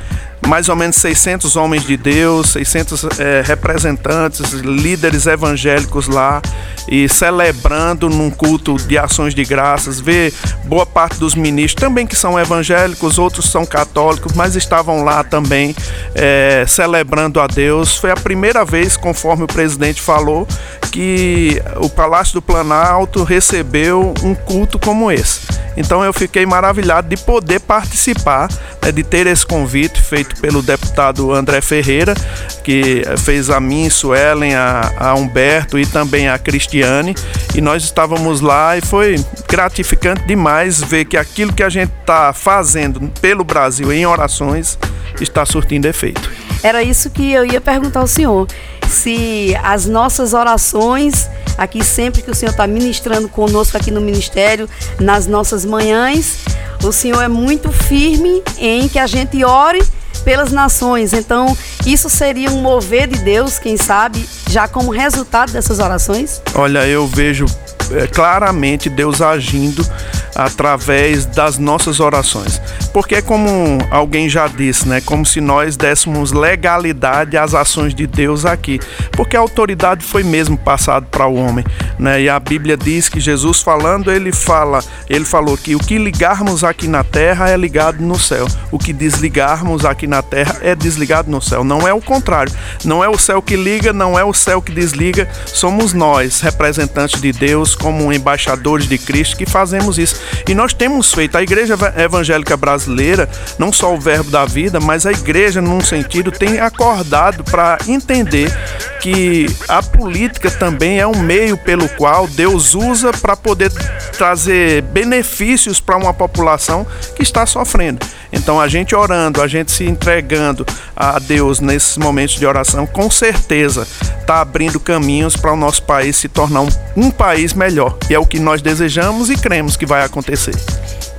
mais 0.46 0.68
ou 0.68 0.76
menos 0.76 0.96
600 0.96 1.56
homens 1.56 1.84
de 1.84 1.96
Deus, 1.96 2.50
600 2.50 3.18
é, 3.18 3.42
representantes, 3.44 4.52
líderes 4.52 5.26
evangélicos 5.26 6.06
lá 6.06 6.42
e 6.88 7.08
celebrando 7.08 8.08
num 8.08 8.30
culto 8.30 8.76
de 8.76 8.98
ações 8.98 9.34
de 9.34 9.44
graças. 9.44 10.00
Ver 10.00 10.32
boa 10.64 10.86
parte 10.86 11.18
dos 11.18 11.34
ministros 11.34 11.80
também 11.80 12.06
que 12.06 12.16
são 12.16 12.38
evangélicos, 12.38 13.18
outros 13.18 13.50
são 13.50 13.64
católicos, 13.64 14.32
mas 14.32 14.56
estavam 14.56 15.04
lá 15.04 15.24
também 15.24 15.74
é, 16.14 16.64
celebrando 16.66 17.40
a 17.40 17.46
Deus. 17.46 17.96
Foi 17.96 18.10
a 18.10 18.16
primeira 18.16 18.64
vez, 18.64 18.96
conforme 18.96 19.44
o 19.44 19.48
presidente 19.48 20.00
falou, 20.00 20.46
que 20.90 21.60
o 21.76 21.88
Palácio 21.88 22.34
do 22.34 22.42
Planalto 22.42 23.24
recebeu 23.24 24.14
um 24.22 24.34
culto 24.34 24.78
como 24.78 25.10
esse. 25.10 25.40
Então 25.76 26.04
eu 26.04 26.12
fiquei 26.12 26.46
maravilhado 26.46 27.08
de 27.08 27.16
poder 27.16 27.60
participar, 27.60 28.48
né, 28.80 28.92
de 28.92 29.02
ter 29.02 29.26
esse 29.26 29.44
convite 29.44 30.00
feito 30.00 30.40
pelo 30.40 30.62
deputado 30.62 31.32
André 31.32 31.60
Ferreira, 31.60 32.14
que 32.62 33.02
fez 33.18 33.50
a 33.50 33.58
mim, 33.58 33.90
Suelen, 33.90 34.54
a, 34.54 34.92
a 34.96 35.14
Humberto 35.14 35.78
e 35.78 35.84
também 35.84 36.28
a 36.28 36.38
Cristiane. 36.74 37.14
E 37.54 37.60
nós 37.60 37.84
estávamos 37.84 38.40
lá 38.40 38.76
e 38.76 38.80
foi 38.80 39.24
gratificante 39.48 40.26
demais 40.26 40.82
ver 40.82 41.04
que 41.04 41.16
aquilo 41.16 41.52
que 41.52 41.62
a 41.62 41.68
gente 41.68 41.92
está 42.00 42.32
fazendo 42.32 43.00
pelo 43.20 43.44
Brasil 43.44 43.92
em 43.92 44.04
orações 44.04 44.76
está 45.20 45.46
surtindo 45.46 45.86
efeito. 45.86 46.28
Era 46.62 46.82
isso 46.82 47.10
que 47.10 47.30
eu 47.30 47.44
ia 47.44 47.60
perguntar 47.60 48.00
ao 48.00 48.06
senhor. 48.06 48.48
Se 48.88 49.56
as 49.62 49.86
nossas 49.86 50.34
orações, 50.34 51.28
aqui 51.56 51.84
sempre 51.84 52.22
que 52.22 52.30
o 52.30 52.34
senhor 52.34 52.50
está 52.50 52.66
ministrando 52.66 53.28
conosco 53.28 53.76
aqui 53.76 53.90
no 53.90 54.00
ministério, 54.00 54.68
nas 54.98 55.26
nossas 55.26 55.64
manhãs, 55.64 56.38
o 56.82 56.90
senhor 56.90 57.22
é 57.22 57.28
muito 57.28 57.70
firme 57.70 58.42
em 58.58 58.88
que 58.88 58.98
a 58.98 59.06
gente 59.06 59.44
ore 59.44 59.80
pelas 60.24 60.50
nações. 60.50 61.12
Então, 61.12 61.56
isso 61.86 62.08
seria 62.08 62.50
um 62.50 62.60
mover 62.60 63.06
de 63.06 63.18
Deus, 63.20 63.58
quem 63.58 63.76
sabe, 63.76 64.26
já 64.48 64.66
como 64.66 64.90
resultado 64.90 65.52
dessas 65.52 65.78
orações? 65.78 66.40
Olha, 66.54 66.86
eu 66.86 67.06
vejo 67.06 67.46
é, 67.92 68.06
claramente 68.06 68.88
Deus 68.88 69.20
agindo 69.20 69.86
através 70.34 71.26
das 71.26 71.58
nossas 71.58 72.00
orações. 72.00 72.60
Porque 72.92 73.20
como 73.22 73.78
alguém 73.90 74.28
já 74.28 74.46
disse, 74.46 74.88
né, 74.88 75.00
como 75.00 75.24
se 75.24 75.40
nós 75.40 75.76
dessemos 75.76 76.32
legalidade 76.32 77.36
às 77.36 77.54
ações 77.54 77.94
de 77.94 78.06
Deus 78.06 78.44
aqui, 78.44 78.80
porque 79.12 79.36
a 79.36 79.40
autoridade 79.40 80.04
foi 80.04 80.22
mesmo 80.22 80.56
passada 80.56 81.06
para 81.10 81.26
o 81.26 81.34
homem, 81.34 81.64
né? 81.98 82.22
E 82.22 82.28
a 82.28 82.38
Bíblia 82.38 82.76
diz 82.76 83.08
que 83.08 83.20
Jesus 83.20 83.60
falando, 83.60 84.10
ele 84.10 84.32
fala, 84.32 84.82
ele 85.08 85.24
falou 85.24 85.56
que 85.56 85.74
o 85.74 85.78
que 85.78 85.98
ligarmos 85.98 86.64
aqui 86.64 86.86
na 86.88 87.04
terra 87.04 87.50
é 87.50 87.56
ligado 87.56 88.00
no 88.00 88.18
céu, 88.18 88.46
o 88.70 88.78
que 88.78 88.92
desligarmos 88.92 89.84
aqui 89.84 90.06
na 90.06 90.22
terra 90.22 90.56
é 90.62 90.74
desligado 90.74 91.30
no 91.30 91.40
céu. 91.40 91.64
Não 91.64 91.86
é 91.86 91.92
o 91.92 92.00
contrário. 92.00 92.52
Não 92.84 93.02
é 93.02 93.08
o 93.08 93.18
céu 93.18 93.40
que 93.40 93.56
liga, 93.56 93.92
não 93.92 94.18
é 94.18 94.24
o 94.24 94.32
céu 94.32 94.60
que 94.60 94.72
desliga, 94.72 95.28
somos 95.46 95.92
nós, 95.92 96.40
representantes 96.40 97.20
de 97.20 97.32
Deus, 97.32 97.74
como 97.74 98.12
embaixadores 98.12 98.88
de 98.88 98.98
Cristo 98.98 99.36
que 99.36 99.46
fazemos 99.46 99.98
isso. 99.98 100.20
E 100.48 100.54
nós 100.54 100.72
temos 100.72 101.12
feito, 101.12 101.36
a 101.36 101.42
igreja 101.42 101.76
evangélica 101.96 102.56
brasileira, 102.56 103.28
não 103.58 103.72
só 103.72 103.94
o 103.94 104.00
verbo 104.00 104.30
da 104.30 104.44
vida, 104.44 104.80
mas 104.80 105.06
a 105.06 105.12
igreja, 105.12 105.60
num 105.60 105.80
sentido, 105.80 106.30
tem 106.30 106.60
acordado 106.60 107.44
para 107.44 107.78
entender 107.88 108.52
que 109.00 109.46
a 109.68 109.82
política 109.82 110.50
também 110.50 110.98
é 110.98 111.06
um 111.06 111.18
meio 111.18 111.56
pelo 111.58 111.88
qual 111.90 112.26
Deus 112.26 112.74
usa 112.74 113.12
para 113.12 113.36
poder 113.36 113.70
trazer 114.16 114.82
benefícios 114.82 115.80
para 115.80 115.96
uma 115.96 116.14
população 116.14 116.86
que 117.14 117.22
está 117.22 117.44
sofrendo. 117.44 118.04
Então, 118.34 118.60
a 118.60 118.68
gente 118.68 118.94
orando, 118.94 119.40
a 119.40 119.46
gente 119.46 119.70
se 119.70 119.84
entregando 119.84 120.66
a 120.96 121.18
Deus 121.18 121.60
nesses 121.60 121.96
momentos 121.96 122.34
de 122.34 122.44
oração, 122.44 122.86
com 122.86 123.10
certeza 123.10 123.86
está 124.20 124.40
abrindo 124.40 124.80
caminhos 124.80 125.36
para 125.36 125.52
o 125.52 125.56
nosso 125.56 125.82
país 125.82 126.16
se 126.16 126.28
tornar 126.28 126.62
um, 126.62 126.68
um 126.96 127.10
país 127.10 127.52
melhor. 127.52 127.96
E 128.10 128.14
é 128.14 128.18
o 128.18 128.26
que 128.26 128.38
nós 128.38 128.60
desejamos 128.60 129.30
e 129.30 129.36
cremos 129.36 129.76
que 129.76 129.86
vai 129.86 130.02
acontecer. 130.02 130.54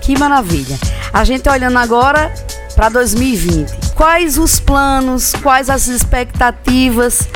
Que 0.01 0.17
maravilha. 0.17 0.77
A 1.13 1.24
gente 1.24 1.48
olhando 1.50 1.77
agora 1.77 2.31
para 2.75 2.89
2020. 2.89 3.93
Quais 3.95 4.38
os 4.38 4.60
planos, 4.60 5.34
quais 5.41 5.69
as 5.69 5.88
expectativas 5.88 7.27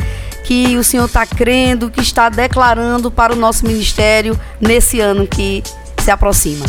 que 0.43 0.75
o 0.77 0.83
senhor 0.83 1.05
está 1.05 1.25
crendo, 1.25 1.89
que 1.89 2.01
está 2.01 2.27
declarando 2.29 3.09
para 3.09 3.33
o 3.33 3.35
nosso 3.35 3.65
ministério 3.65 4.39
nesse 4.59 4.99
ano 4.99 5.25
que 5.25 5.63
se 6.03 6.11
aproxima? 6.11 6.65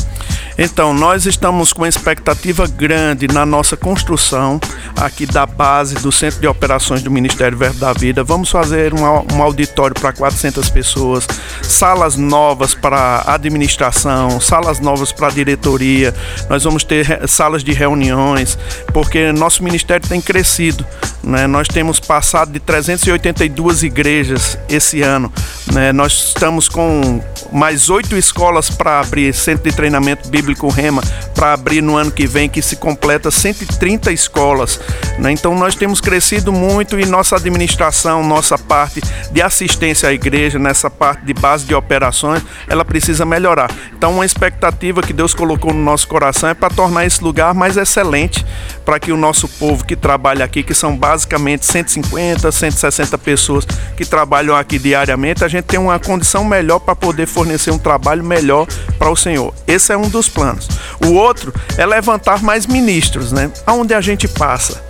Então, 0.63 0.93
nós 0.93 1.25
estamos 1.25 1.73
com 1.73 1.81
uma 1.81 1.89
expectativa 1.89 2.67
grande 2.67 3.27
na 3.27 3.47
nossa 3.47 3.79
construção 3.79 4.61
aqui 4.95 5.25
da 5.25 5.47
base 5.47 5.95
do 5.95 6.13
Centro 6.13 6.39
de 6.39 6.47
Operações 6.47 7.03
do 7.03 7.11
Ministério 7.11 7.57
Verbo 7.57 7.79
da 7.79 7.95
Vida. 7.95 8.23
Vamos 8.23 8.51
fazer 8.51 8.93
um, 8.93 9.01
um 9.35 9.43
auditório 9.43 9.99
para 9.99 10.13
400 10.13 10.69
pessoas, 10.69 11.27
salas 11.63 12.15
novas 12.17 12.75
para 12.75 13.25
administração, 13.27 14.39
salas 14.39 14.81
novas 14.81 15.13
para 15.13 15.31
diretoria. 15.31 16.15
Nós 16.51 16.63
vamos 16.63 16.85
ter 16.85 17.27
salas 17.27 17.65
de 17.65 17.73
reuniões, 17.73 18.59
porque 18.93 19.33
nosso 19.33 19.65
ministério 19.65 20.07
tem 20.07 20.21
crescido. 20.21 20.85
Né? 21.23 21.47
Nós 21.47 21.69
temos 21.69 21.99
passado 21.99 22.53
de 22.53 22.61
382 22.61 23.83
igrejas 23.83 24.59
esse 24.69 25.01
ano. 25.01 25.33
Né? 25.73 25.91
Nós 25.91 26.35
estamos 26.35 26.69
com 26.69 27.23
mais 27.51 27.89
oito 27.89 28.15
escolas 28.17 28.69
para 28.69 29.01
abrir, 29.01 29.35
centro 29.35 29.71
de 29.71 29.75
treinamento 29.75 30.29
bíblico 30.29 30.50
Rema, 30.59 31.03
para 31.41 31.55
abrir 31.55 31.81
no 31.81 31.97
ano 31.97 32.11
que 32.11 32.27
vem, 32.27 32.51
que 32.51 32.61
se 32.61 32.77
completa 32.77 33.31
130 33.31 34.13
escolas. 34.13 34.79
Né? 35.19 35.33
Então 35.33 35.55
nós 35.55 35.75
temos 35.75 35.99
crescido 35.99 36.53
muito 36.53 37.01
e 37.01 37.07
nossa 37.07 37.35
administração, 37.35 38.23
nossa 38.23 38.59
parte 38.59 39.01
de 39.33 39.41
assistência 39.41 40.11
à 40.11 40.13
igreja, 40.13 40.59
nessa 40.59 40.91
parte 40.91 41.25
de 41.25 41.33
base 41.33 41.65
de 41.65 41.75
operações, 41.75 42.43
ela 42.69 42.85
precisa 42.85 43.25
melhorar. 43.25 43.71
Então 43.97 44.13
uma 44.13 44.27
expectativa 44.27 45.01
que 45.01 45.15
Deus 45.15 45.33
colocou 45.33 45.73
no 45.73 45.83
nosso 45.83 46.07
coração 46.09 46.51
é 46.51 46.53
para 46.53 46.69
tornar 46.69 47.07
esse 47.07 47.25
lugar 47.25 47.55
mais 47.55 47.79
excelente, 47.79 48.45
para 48.85 49.01
que 49.01 49.11
o 49.11 49.17
nosso 49.17 49.49
povo 49.49 49.83
que 49.87 49.97
trabalha 49.97 50.45
aqui, 50.45 50.63
que 50.63 50.75
são 50.75 50.95
basicamente 50.95 51.65
150, 51.65 52.53
160 52.53 53.17
pessoas 53.17 53.65
que 53.97 54.05
trabalham 54.05 54.55
aqui 54.55 54.79
diariamente, 54.79 55.43
a 55.43 55.49
gente 55.49 55.65
tem 55.65 55.81
uma 55.81 55.99
condição 55.99 56.45
melhor 56.45 56.81
para 56.81 56.95
poder 56.95 57.25
fornecer 57.25 57.71
um 57.71 57.79
trabalho 57.79 58.23
melhor 58.23 58.67
para 58.99 59.11
o 59.11 59.17
Senhor. 59.17 59.55
Esse 59.67 59.91
é 59.91 59.97
um 59.97 60.07
dos 60.11 60.29
planos. 60.29 60.69
O 61.07 61.13
outro 61.15 61.53
é 61.77 61.87
levantar 61.87 62.43
mais 62.43 62.67
ministros, 62.67 63.33
né? 63.33 63.51
Aonde 63.67 63.95
a 63.95 64.01
gente 64.01 64.29
passa, 64.29 64.83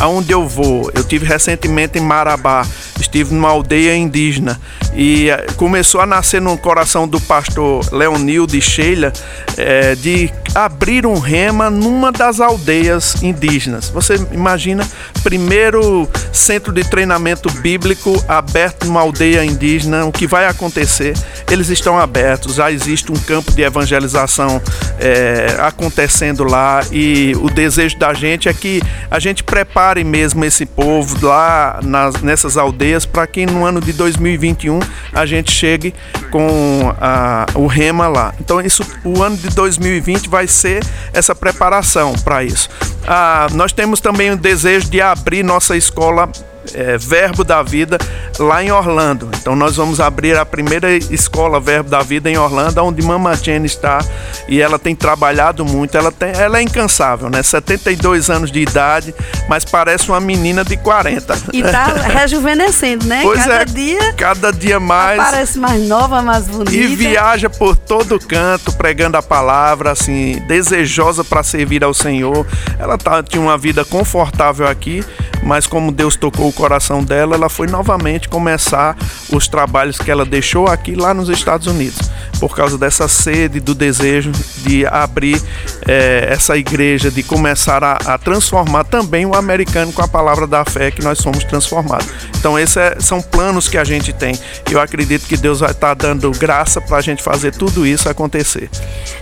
aonde 0.00 0.32
eu 0.32 0.48
vou. 0.48 0.90
Eu 0.94 1.04
tive 1.04 1.26
recentemente 1.26 1.98
em 1.98 2.02
Marabá, 2.02 2.66
estive 2.98 3.34
numa 3.34 3.50
aldeia 3.50 3.94
indígena 3.96 4.60
e 4.94 5.30
eh, 5.30 5.46
começou 5.56 6.00
a 6.00 6.06
nascer 6.06 6.40
no 6.40 6.56
coração 6.58 7.06
do 7.06 7.20
pastor 7.20 7.86
Leonil 7.92 8.46
de 8.46 8.60
Sheila 8.60 9.12
é, 9.56 9.94
de 9.94 10.30
abrir 10.54 11.06
um 11.06 11.18
rema 11.18 11.70
numa 11.70 12.10
das 12.10 12.40
aldeias 12.40 13.22
indígenas. 13.22 13.88
Você 13.88 14.14
imagina, 14.32 14.86
primeiro 15.22 16.08
centro 16.32 16.72
de 16.72 16.82
treinamento 16.82 17.50
bíblico 17.60 18.22
aberto 18.26 18.86
numa 18.86 19.00
aldeia 19.00 19.44
indígena, 19.44 20.04
o 20.04 20.12
que 20.12 20.26
vai 20.26 20.46
acontecer? 20.46 21.14
Eles 21.50 21.68
estão 21.68 21.98
abertos, 21.98 22.56
já 22.56 22.70
existe 22.72 23.12
um 23.12 23.16
campo 23.16 23.52
de 23.52 23.62
evangelização 23.62 24.60
é, 24.98 25.56
acontecendo 25.60 26.44
lá 26.44 26.80
e 26.90 27.32
o 27.40 27.48
desejo 27.48 27.96
da 27.98 28.12
gente 28.12 28.48
é 28.48 28.52
que 28.52 28.82
a 29.10 29.18
gente 29.18 29.44
prepare 29.44 30.02
mesmo 30.02 30.44
esse 30.44 30.66
povo 30.66 31.26
lá 31.26 31.80
nas, 31.82 32.20
nessas 32.22 32.56
aldeias 32.56 33.06
para 33.06 33.26
que 33.26 33.46
no 33.46 33.64
ano 33.64 33.80
de 33.80 33.92
2021 33.92 34.79
a 35.12 35.26
gente 35.26 35.50
chegue 35.52 35.94
com 36.30 36.94
a, 37.00 37.46
o 37.54 37.66
rema 37.66 38.08
lá. 38.08 38.34
Então 38.40 38.60
isso, 38.60 38.84
o 39.04 39.22
ano 39.22 39.36
de 39.36 39.48
2020 39.50 40.28
vai 40.28 40.46
ser 40.46 40.84
essa 41.12 41.34
preparação 41.34 42.14
para 42.24 42.44
isso. 42.44 42.68
Ah, 43.06 43.48
nós 43.52 43.72
temos 43.72 44.00
também 44.00 44.30
o 44.30 44.36
desejo 44.36 44.88
de 44.90 45.00
abrir 45.00 45.42
nossa 45.42 45.76
escola 45.76 46.30
é, 46.74 46.98
Verbo 46.98 47.44
da 47.44 47.62
Vida 47.62 47.98
lá 48.38 48.62
em 48.62 48.70
Orlando. 48.70 49.30
Então 49.40 49.54
nós 49.54 49.76
vamos 49.76 50.00
abrir 50.00 50.36
a 50.36 50.44
primeira 50.44 50.90
escola 50.92 51.60
Verbo 51.60 51.90
da 51.90 52.02
Vida 52.02 52.30
em 52.30 52.38
Orlando, 52.38 52.82
onde 52.82 53.02
Mama 53.02 53.34
Jenny 53.34 53.66
está 53.66 54.00
e 54.48 54.60
ela 54.60 54.78
tem 54.78 54.94
trabalhado 54.94 55.64
muito. 55.64 55.96
Ela, 55.96 56.10
tem, 56.10 56.30
ela 56.30 56.58
é 56.58 56.62
incansável, 56.62 57.28
né? 57.30 57.42
72 57.42 58.30
anos 58.30 58.50
de 58.50 58.60
idade, 58.60 59.14
mas 59.48 59.64
parece 59.64 60.08
uma 60.08 60.20
menina 60.20 60.64
de 60.64 60.76
40. 60.76 61.38
E 61.52 61.62
tá 61.62 61.86
rejuvenescendo, 62.08 63.06
né? 63.06 63.20
Pois 63.22 63.38
cada 63.38 63.62
é, 63.62 63.64
dia. 63.64 64.12
Cada 64.14 64.50
dia 64.50 64.80
mais. 64.80 65.22
Parece 65.22 65.58
mais 65.58 65.86
nova, 65.86 66.22
mais 66.22 66.46
bonita. 66.46 66.72
E 66.74 66.94
viaja 66.94 67.48
por 67.48 67.76
todo 67.76 68.18
canto 68.18 68.72
pregando 68.72 69.16
a 69.16 69.22
palavra, 69.22 69.92
assim, 69.92 70.42
desejosa 70.46 71.24
para 71.24 71.42
servir 71.42 71.84
ao 71.84 71.94
Senhor. 71.94 72.46
Ela 72.78 72.96
tá, 72.98 73.22
tinha 73.22 73.40
uma 73.40 73.58
vida 73.58 73.84
confortável 73.84 74.66
aqui, 74.66 75.04
mas 75.42 75.66
como 75.66 75.92
Deus 75.92 76.16
tocou 76.16 76.48
o 76.48 76.52
coração 76.52 77.02
dela, 77.02 77.34
ela 77.34 77.48
foi 77.48 77.66
novamente 77.66 78.28
começar 78.28 78.96
os 79.32 79.48
trabalhos 79.48 79.98
que 79.98 80.10
ela 80.10 80.24
deixou 80.24 80.66
aqui 80.66 80.94
lá 80.94 81.14
nos 81.14 81.28
Estados 81.28 81.66
Unidos, 81.66 82.10
por 82.38 82.54
causa 82.54 82.76
dessa 82.76 83.08
sede, 83.08 83.60
do 83.60 83.74
desejo 83.74 84.32
de 84.58 84.86
abrir 84.86 85.40
é, 85.86 86.28
essa 86.30 86.56
igreja, 86.56 87.10
de 87.10 87.22
começar 87.22 87.82
a, 87.82 87.92
a, 87.92 88.18
transformar 88.18 88.84
também 88.84 89.26
o 89.26 89.34
americano 89.34 89.92
com 89.92 90.02
a 90.02 90.08
palavra 90.08 90.46
da 90.46 90.64
fé 90.64 90.90
que 90.90 91.02
nós 91.02 91.18
somos 91.18 91.44
transformados. 91.44 92.06
Então, 92.40 92.58
esses 92.58 92.78
é, 92.78 92.96
são 92.98 93.20
planos 93.20 93.68
que 93.68 93.76
a 93.76 93.84
gente 93.84 94.14
tem. 94.14 94.34
Eu 94.70 94.80
acredito 94.80 95.26
que 95.26 95.36
Deus 95.36 95.60
vai 95.60 95.72
estar 95.72 95.92
dando 95.92 96.30
graça 96.30 96.80
para 96.80 96.96
a 96.96 97.00
gente 97.02 97.22
fazer 97.22 97.54
tudo 97.54 97.86
isso 97.86 98.08
acontecer. 98.08 98.70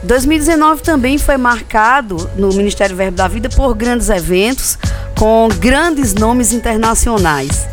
2019 0.04 0.83
também 0.83 1.18
foi 1.18 1.37
marcado 1.37 2.31
no 2.37 2.48
Ministério 2.50 2.94
Verbo 2.94 3.16
da 3.16 3.26
Vida 3.26 3.48
por 3.48 3.74
grandes 3.74 4.09
eventos 4.09 4.78
com 5.18 5.48
grandes 5.59 6.14
nomes 6.14 6.52
internacionais. 6.52 7.66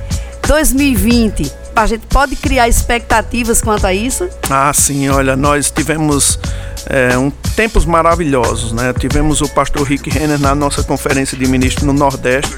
2020, 0.48 1.52
a 1.76 1.86
gente 1.86 2.08
pode 2.08 2.36
criar 2.36 2.68
expectativas 2.68 3.62
quanto 3.62 3.86
a 3.86 3.94
isso? 3.94 4.28
Ah, 4.50 4.72
sim, 4.74 5.10
olha, 5.10 5.36
nós 5.36 5.70
tivemos 5.70 6.40
é, 6.88 7.16
um, 7.18 7.30
tempos 7.56 7.86
maravilhosos, 7.86 8.72
né? 8.72 8.94
Tivemos 8.94 9.42
o 9.42 9.50
pastor 9.50 9.84
Rick 9.84 10.10
Renner 10.10 10.40
na 10.40 10.56
nossa 10.56 10.84
conferência 10.84 11.38
de 11.38 11.48
ministros 11.48 11.84
no 11.84 11.94
Nordeste, 11.94 12.52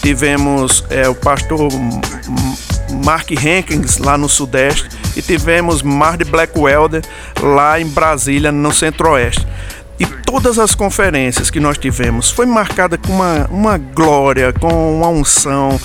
tivemos 0.00 0.84
é, 0.90 1.08
o 1.08 1.14
pastor 1.14 1.68
Mark 3.04 3.30
Hankins 3.32 3.98
lá 3.98 4.16
no 4.18 4.28
Sudeste 4.28 4.88
e 5.16 5.22
tivemos 5.22 5.82
Marty 5.82 6.24
Blackwelder 6.24 7.02
lá 7.40 7.80
em 7.80 7.86
Brasília, 7.86 8.52
no 8.52 8.72
Centro-Oeste. 8.72 9.46
E 9.98 10.06
todas 10.06 10.58
as 10.58 10.74
conferências 10.74 11.50
que 11.50 11.58
nós 11.58 11.76
tivemos 11.76 12.30
foi 12.30 12.46
marcada 12.46 12.96
com 12.96 13.12
uma, 13.12 13.46
uma 13.50 13.78
glória, 13.78 14.52
com 14.52 14.96
uma 14.96 15.08
unção 15.08 15.78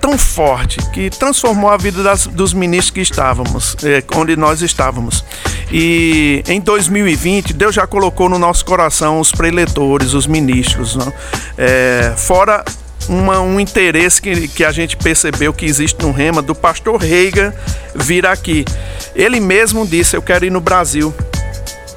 tão 0.00 0.16
forte 0.16 0.78
que 0.90 1.10
transformou 1.10 1.70
a 1.70 1.76
vida 1.76 2.02
das, 2.02 2.26
dos 2.26 2.52
ministros 2.54 2.90
que 2.90 3.00
estávamos, 3.00 3.76
é, 3.84 4.02
onde 4.16 4.34
nós 4.34 4.62
estávamos. 4.62 5.24
E 5.70 6.42
em 6.48 6.60
2020, 6.60 7.52
Deus 7.52 7.74
já 7.74 7.86
colocou 7.86 8.28
no 8.28 8.38
nosso 8.38 8.64
coração 8.64 9.20
os 9.20 9.30
preletores, 9.30 10.14
os 10.14 10.26
ministros, 10.26 10.96
não? 10.96 11.12
É, 11.56 12.14
fora 12.16 12.64
uma, 13.10 13.40
um 13.40 13.58
interesse 13.58 14.22
que, 14.22 14.46
que 14.46 14.64
a 14.64 14.70
gente 14.70 14.96
percebeu 14.96 15.52
que 15.52 15.66
existe 15.66 16.00
no 16.00 16.12
Rema 16.12 16.40
do 16.40 16.54
pastor 16.54 16.96
Reiga 16.96 17.52
vir 17.92 18.24
aqui. 18.24 18.64
Ele 19.16 19.40
mesmo 19.40 19.84
disse: 19.84 20.16
Eu 20.16 20.22
quero 20.22 20.44
ir 20.44 20.50
no 20.50 20.60
Brasil. 20.60 21.12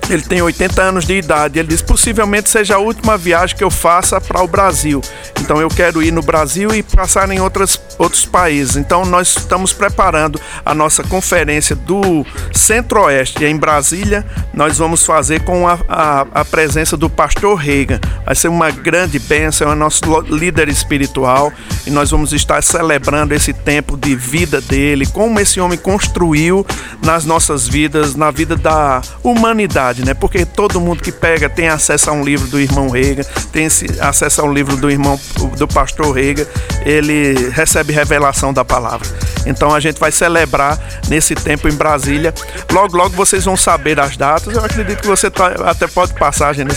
Ele 0.10 0.22
tem 0.22 0.42
80 0.42 0.82
anos 0.82 1.06
de 1.06 1.14
idade. 1.16 1.60
Ele 1.60 1.68
diz: 1.68 1.82
possivelmente 1.82 2.50
seja 2.50 2.76
a 2.76 2.80
última 2.80 3.18
viagem 3.18 3.56
que 3.56 3.64
eu 3.64 3.72
faça 3.72 4.20
para 4.20 4.42
o 4.42 4.48
Brasil. 4.48 5.02
Então 5.40 5.60
eu 5.60 5.70
quero 5.70 6.02
ir 6.02 6.12
no 6.12 6.22
Brasil 6.22 6.74
e 6.74 6.84
passar 6.84 7.30
em 7.32 7.40
outras, 7.40 7.80
outros 7.98 8.26
países. 8.26 8.76
Então 8.76 9.06
nós 9.06 9.36
estamos 9.38 9.74
preparando 9.74 10.40
a 10.66 10.74
nossa 10.74 11.04
conferência 11.04 11.76
do 11.76 12.26
Centro-Oeste 12.54 13.44
em 13.46 13.58
Brasília. 13.58 14.26
Nós 14.54 14.78
vamos 14.78 15.06
fazer 15.06 15.44
com 15.44 15.68
a, 15.68 15.80
a, 15.88 16.22
a, 16.34 16.46
presença 16.46 16.96
do 16.96 17.10
pastor 17.10 17.56
Reagan. 17.58 18.00
Vai 18.26 18.36
ser 18.36 18.48
uma 18.48 18.72
grande 18.72 19.20
bênção, 19.20 19.72
é 19.72 19.76
nosso 19.76 20.04
líder 20.30 20.70
espiritual. 20.70 21.52
E 21.86 21.90
nós 21.90 22.12
vamos 22.12 22.32
estar 22.34 22.62
celebrando 22.64 23.34
esse 23.34 23.54
tempo 23.54 23.98
de 23.98 24.16
vida 24.16 24.62
dele, 24.62 25.06
como 25.06 25.40
esse 25.40 25.60
homem 25.60 25.78
construiu 25.78 26.66
nas 27.04 27.26
nossas 27.26 27.68
vidas, 27.68 28.16
na 28.16 28.32
vida 28.32 28.56
da 28.56 29.02
humanidade 29.22 29.93
verdade, 29.94 30.06
né? 30.06 30.14
Porque 30.14 30.46
todo 30.46 30.82
mundo 30.82 31.02
que 31.02 31.12
pega 31.12 31.48
tem 31.48 31.70
acesso 31.70 32.10
a 32.10 32.14
um 32.14 32.24
livro 32.24 32.48
do 32.48 32.60
irmão 32.60 32.90
Rega, 32.90 33.24
tem 33.52 33.68
acesso 34.00 34.42
a 34.42 34.44
um 34.44 34.54
livro 34.54 34.76
do 34.76 34.90
irmão 34.90 35.20
do 35.58 35.68
pastor 35.68 36.16
Rega, 36.16 36.48
ele 36.86 37.50
recebe 37.52 37.94
revelação 37.94 38.52
da 38.52 38.66
palavra. 38.66 39.08
Então 39.46 39.74
a 39.74 39.80
gente 39.80 40.00
vai 40.00 40.12
celebrar 40.12 40.80
nesse 41.08 41.36
tempo 41.36 41.68
em 41.68 41.74
Brasília. 41.74 42.34
Logo, 42.72 42.96
logo 42.96 43.16
vocês 43.16 43.46
vão 43.46 43.58
saber 43.58 44.00
as 44.00 44.16
datas. 44.16 44.56
Eu 44.56 44.64
acredito 44.64 45.02
que 45.02 45.08
você 45.08 45.30
tá, 45.30 45.48
até 45.66 45.88
pode 45.88 46.14
passar, 46.14 46.54
gente, 46.54 46.74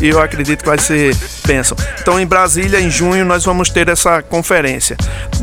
e 0.00 0.08
eu 0.08 0.20
acredito 0.20 0.60
que 0.60 0.68
vai 0.68 0.78
ser 0.78 1.16
bênção. 1.46 1.76
Então 2.00 2.18
em 2.18 2.26
Brasília, 2.26 2.80
em 2.80 2.90
junho, 2.90 3.24
nós 3.24 3.44
vamos 3.44 3.70
ter 3.70 3.88
essa 3.88 4.22
conferência. 4.22 4.96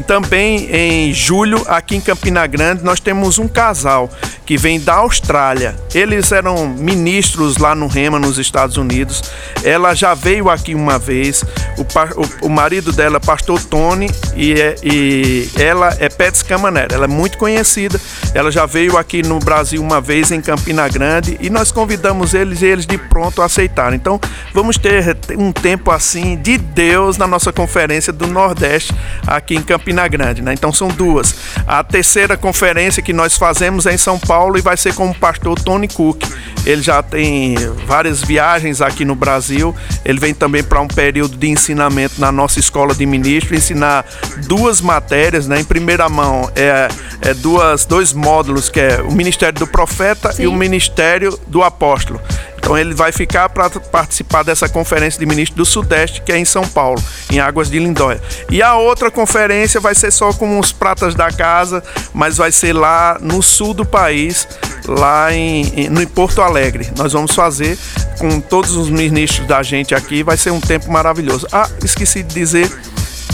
Também 0.06 0.70
em 0.72 1.14
julho, 1.14 1.64
aqui 1.68 1.96
em 1.96 2.02
Campina 2.02 2.46
Grande, 2.46 2.84
nós 2.84 3.00
temos 3.00 3.40
um 3.40 3.48
casal 3.48 4.10
que 4.46 4.58
vem 4.58 4.80
da 4.80 4.96
Austrália. 4.96 5.76
Eles 5.94 6.32
eram 6.32 6.68
ministros 6.68 7.58
lá 7.58 7.74
no 7.74 7.88
Rema, 7.88 8.20
nos 8.20 8.38
Estados 8.38 8.78
Unidos. 8.78 9.24
Ela 9.64 9.96
já 9.96 10.14
veio 10.14 10.50
aqui 10.50 10.76
uma 10.76 11.00
vez. 11.00 11.44
O, 11.78 11.82
o, 11.82 12.48
o 12.48 12.50
marido 12.50 12.92
dela, 12.92 13.20
pastor 13.20 13.62
Tony, 13.64 14.10
e, 14.36 14.54
é, 14.54 14.76
e 14.84 15.50
ela 15.58 15.96
é 16.00 16.10
Petscama 16.10 16.65
Irmã 16.65 16.65
Néria. 16.72 16.96
Ela 16.96 17.06
é 17.06 17.08
muito 17.08 17.38
conhecida, 17.38 18.00
ela 18.34 18.52
já 18.52 18.66
veio 18.66 18.98
aqui 18.98 19.22
no 19.24 19.40
Brasil 19.40 19.82
uma 19.82 20.02
vez 20.02 20.32
em 20.32 20.42
Campina 20.42 20.88
Grande 20.88 21.38
e 21.40 21.50
nós 21.50 21.72
convidamos 21.72 22.34
eles 22.34 22.62
e 22.62 22.66
eles 22.66 22.86
de 22.86 22.98
pronto 22.98 23.42
aceitaram. 23.42 23.96
Então 23.96 24.20
vamos 24.54 24.78
ter 24.78 25.18
um 25.38 25.52
tempo 25.52 25.92
assim 25.92 26.36
de 26.36 26.58
Deus 26.58 27.18
na 27.18 27.28
nossa 27.28 27.52
conferência 27.52 28.12
do 28.12 28.28
Nordeste 28.28 28.94
aqui 29.26 29.56
em 29.56 29.62
Campina 29.62 30.08
Grande. 30.08 30.42
Né? 30.42 30.54
Então 30.54 30.72
são 30.72 30.88
duas. 30.88 31.36
A 31.68 31.84
terceira 31.84 32.38
conferência 32.38 33.02
que 33.02 33.14
nós 33.14 33.36
fazemos 33.38 33.86
é 33.86 33.94
em 33.94 33.98
São 33.98 34.20
Paulo 34.20 34.58
e 34.58 34.62
vai 34.62 34.78
ser 34.78 34.94
com 34.94 35.10
o 35.10 35.16
pastor 35.16 35.60
Tony 35.60 35.88
Cook. 35.88 36.24
Ele 36.66 36.82
já 36.82 37.04
tem 37.04 37.56
várias 37.86 38.22
viagens 38.22 38.82
aqui 38.82 39.06
no 39.06 39.14
Brasil. 39.14 39.76
Ele 40.04 40.20
vem 40.20 40.34
também 40.34 40.64
para 40.64 40.82
um 40.82 40.88
período 40.88 41.38
de 41.38 41.48
ensinamento 41.48 42.20
na 42.20 42.32
nossa 42.32 42.60
escola 42.60 42.94
de 42.96 43.06
ministro, 43.06 43.56
ensinar 43.56 44.04
duas 44.48 44.82
matérias, 44.82 45.48
né? 45.48 45.60
Em 45.60 45.64
primeira 45.64 46.10
mão 46.10 46.50
é, 46.56 46.88
é 47.22 47.34
duas, 47.34 47.86
dois 47.86 48.14
módulos 48.14 48.70
que 48.70 48.80
é 48.80 49.02
o 49.02 49.12
ministério 49.12 49.60
do 49.60 49.68
profeta 49.68 50.32
Sim. 50.32 50.44
e 50.44 50.48
o 50.48 50.54
ministério 50.54 51.38
do 51.48 51.64
apóstolo. 51.64 52.22
Então 52.66 52.76
ele 52.76 52.96
vai 52.96 53.12
ficar 53.12 53.48
para 53.50 53.70
participar 53.70 54.42
dessa 54.42 54.68
conferência 54.68 55.20
de 55.20 55.26
ministros 55.28 55.56
do 55.56 55.66
Sudeste, 55.66 56.24
que 56.24 56.32
é 56.32 56.38
em 56.40 56.46
São 56.46 56.68
Paulo, 56.68 57.00
em 57.32 57.40
Águas 57.40 57.70
de 57.70 57.78
Lindóia. 57.78 58.20
E 58.50 58.60
a 58.60 58.76
outra 58.76 59.12
conferência 59.12 59.80
vai 59.80 59.94
ser 59.94 60.12
só 60.12 60.34
com 60.34 60.58
os 60.58 60.72
pratas 60.72 61.14
da 61.14 61.32
casa, 61.32 61.84
mas 62.12 62.38
vai 62.38 62.52
ser 62.52 62.74
lá 62.74 63.20
no 63.22 63.44
sul 63.44 63.72
do 63.76 63.86
país, 63.86 64.48
lá 64.88 65.32
em, 65.32 65.62
em, 65.76 65.90
no 65.90 66.08
Porto 66.08 66.42
Alegre. 66.42 66.90
Nós 66.98 67.14
vamos 67.14 67.36
fazer 67.36 67.78
com 68.18 68.42
todos 68.42 68.76
os 68.76 68.90
ministros 68.90 69.48
da 69.48 69.62
gente 69.62 69.94
aqui, 69.94 70.24
vai 70.24 70.36
ser 70.36 70.50
um 70.50 70.60
tempo 70.60 70.92
maravilhoso. 70.92 71.46
Ah, 71.52 71.70
esqueci 71.84 72.24
de 72.24 72.34
dizer 72.34 72.72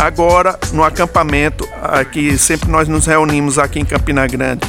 agora 0.02 0.58
no 0.74 0.84
acampamento, 0.84 1.68
aqui 1.82 2.38
sempre 2.38 2.70
nós 2.70 2.88
nos 2.88 3.06
reunimos 3.06 3.60
aqui 3.60 3.80
em 3.80 3.86
Campina 3.86 4.26
Grande 4.26 4.62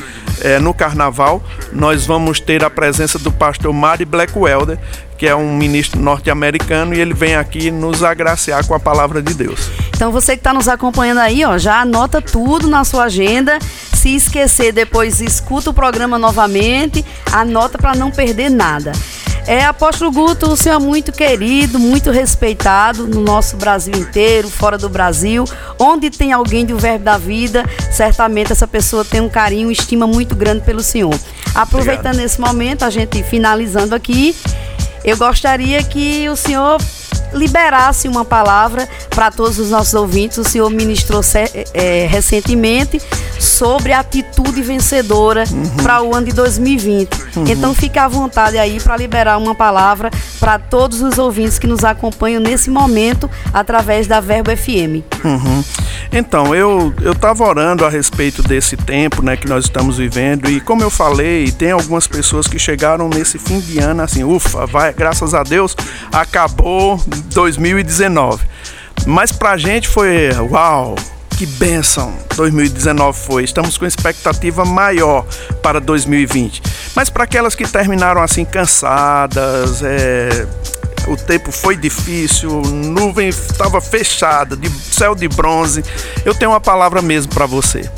é, 0.43 0.59
no 0.59 0.75
carnaval, 0.75 1.43
nós 1.73 2.05
vamos 2.05 2.39
ter 2.39 2.63
a 2.63 2.69
presença 2.69 3.19
do 3.19 3.33
pastor 3.33 3.73
Mari 3.73 4.05
Blackwelder, 4.05 4.79
que 5.17 5.27
é 5.27 5.35
um 5.35 5.57
ministro 5.57 6.01
norte-americano, 6.01 6.95
e 6.95 7.01
ele 7.01 7.15
vem 7.15 7.37
aqui 7.37 7.71
nos 7.71 8.03
agraciar 8.03 8.67
com 8.67 8.75
a 8.75 8.81
palavra 8.81 9.23
de 9.23 9.33
Deus. 9.33 9.71
Então 9.95 10.11
você 10.11 10.33
que 10.33 10.41
está 10.41 10.53
nos 10.53 10.69
acompanhando 10.69 11.19
aí, 11.19 11.45
ó, 11.45 11.57
já 11.57 11.81
anota 11.81 12.21
tudo 12.21 12.67
na 12.67 12.85
sua 12.85 13.05
agenda. 13.05 13.59
Se 13.95 14.15
esquecer, 14.15 14.73
depois 14.73 15.21
escuta 15.21 15.71
o 15.71 15.75
programa 15.75 16.19
novamente, 16.19 17.05
anota 17.31 17.79
para 17.79 17.95
não 17.95 18.11
perder 18.11 18.51
nada. 18.51 18.93
É, 19.47 19.65
Apóstolo 19.65 20.13
Guto, 20.13 20.51
o 20.51 20.57
senhor 20.57 20.77
é 20.77 20.79
muito 20.79 21.11
querido, 21.11 21.79
muito 21.79 22.11
respeitado 22.13 23.09
no 23.09 23.21
nosso 23.21 23.57
Brasil 23.57 23.93
inteiro, 23.95 24.49
fora 24.49 24.79
do 24.79 24.89
Brasil. 24.89 25.45
Onde 25.79 26.11
tem 26.11 26.33
alguém 26.33 26.65
do 26.65 26.79
Verbo 26.79 27.05
da 27.05 27.19
Vida, 27.19 27.65
certamente 27.91 28.53
essa 28.53 28.69
pessoa 28.69 29.05
tem 29.05 29.21
um 29.21 29.29
carinho, 29.29 29.71
estima 29.71 30.07
muito 30.07 30.37
grande 30.37 30.65
pelo 30.65 30.81
senhor. 30.81 31.15
Aproveitando 31.55 32.15
Obrigado. 32.15 32.27
esse 32.27 32.41
momento, 32.41 32.85
a 32.85 32.91
gente 32.91 33.23
finalizando 33.25 33.95
aqui, 33.95 34.35
eu 35.05 35.17
gostaria 35.17 35.83
que 35.83 36.29
o 36.29 36.37
senhor 36.37 36.81
liberasse 37.35 38.09
uma 38.09 38.25
palavra 38.25 38.89
para 39.11 39.31
todos 39.31 39.59
os 39.59 39.71
nossos 39.71 39.95
ouvintes. 39.95 40.39
O 40.39 40.45
senhor 40.45 40.71
ministrou 40.71 41.23
é, 41.75 42.07
recentemente 42.07 43.01
sobre 43.39 43.93
a 43.93 44.01
atitude 44.01 44.63
vencedora 44.63 45.45
uhum. 45.51 45.83
para 45.83 46.03
o 46.03 46.15
ano 46.15 46.27
de 46.27 46.33
2020. 46.33 47.15
Uhum. 47.37 47.45
Então 47.49 47.75
fique 47.75 47.99
à 47.99 48.09
vontade 48.09 48.57
aí 48.59 48.81
para 48.81 48.97
liberar 48.97 49.39
uma 49.39 49.55
palavra 49.55 50.11
para 50.39 50.59
todos 50.59 51.03
os 51.03 51.19
ouvintes 51.19 51.59
que 51.59 51.67
nos 51.67 51.85
acompanham 51.85 52.41
nesse 52.41 52.71
momento 52.71 53.31
através 53.53 54.07
da 54.07 54.21
Verbo 54.21 54.51
FM. 54.57 55.03
Uhum. 55.25 55.65
Então, 56.13 56.55
eu 56.55 56.93
eu 57.01 57.13
estava 57.13 57.45
orando 57.45 57.85
a 57.85 57.89
respeito 57.89 58.43
desse 58.43 58.77
tempo, 58.77 59.23
né, 59.23 59.37
que 59.37 59.49
nós 59.49 59.65
estamos 59.65 59.97
vivendo 59.97 60.51
e 60.51 60.61
como 60.61 60.83
eu 60.83 60.91
falei, 60.91 61.51
tem 61.51 61.71
algumas 61.71 62.07
pessoas 62.07 62.47
que 62.47 62.59
chegaram 62.59 63.09
nesse 63.09 63.39
fim 63.39 63.61
de 63.61 63.79
ano 63.79 64.03
assim, 64.03 64.25
ufa, 64.25 64.67
vai, 64.67 64.93
graças 64.93 65.35
a 65.35 65.43
Deus, 65.43 65.77
acabou 66.13 67.01
2019. 67.23 68.45
Mas 69.07 69.33
pra 69.33 69.57
gente 69.57 69.89
foi 69.89 70.31
uau, 70.51 70.97
que 71.37 71.47
bênção 71.47 72.15
2019 72.37 73.19
foi. 73.19 73.45
Estamos 73.45 73.77
com 73.77 73.87
expectativa 73.87 74.65
maior 74.65 75.27
para 75.63 75.81
2020. 75.81 76.63
Mas 76.95 77.11
para 77.11 77.25
aquelas 77.25 77.55
que 77.55 77.67
terminaram 77.67 78.23
assim 78.23 78.45
cansadas, 78.45 79.83
é, 79.83 80.47
o 81.09 81.17
tempo 81.17 81.51
foi 81.51 81.77
difícil, 81.77 82.63
nuvem 82.63 83.29
estava 83.29 83.81
fechada, 83.81 84.57
de 84.57 84.71
céu 84.71 85.15
de 85.15 85.29
bronze. 85.29 85.85
Eu 86.25 86.35
tenho 86.35 86.53
uma 86.53 86.61
palavra 86.61 87.03
mesmo 87.03 87.33
para 87.33 87.47
você. 87.47 87.91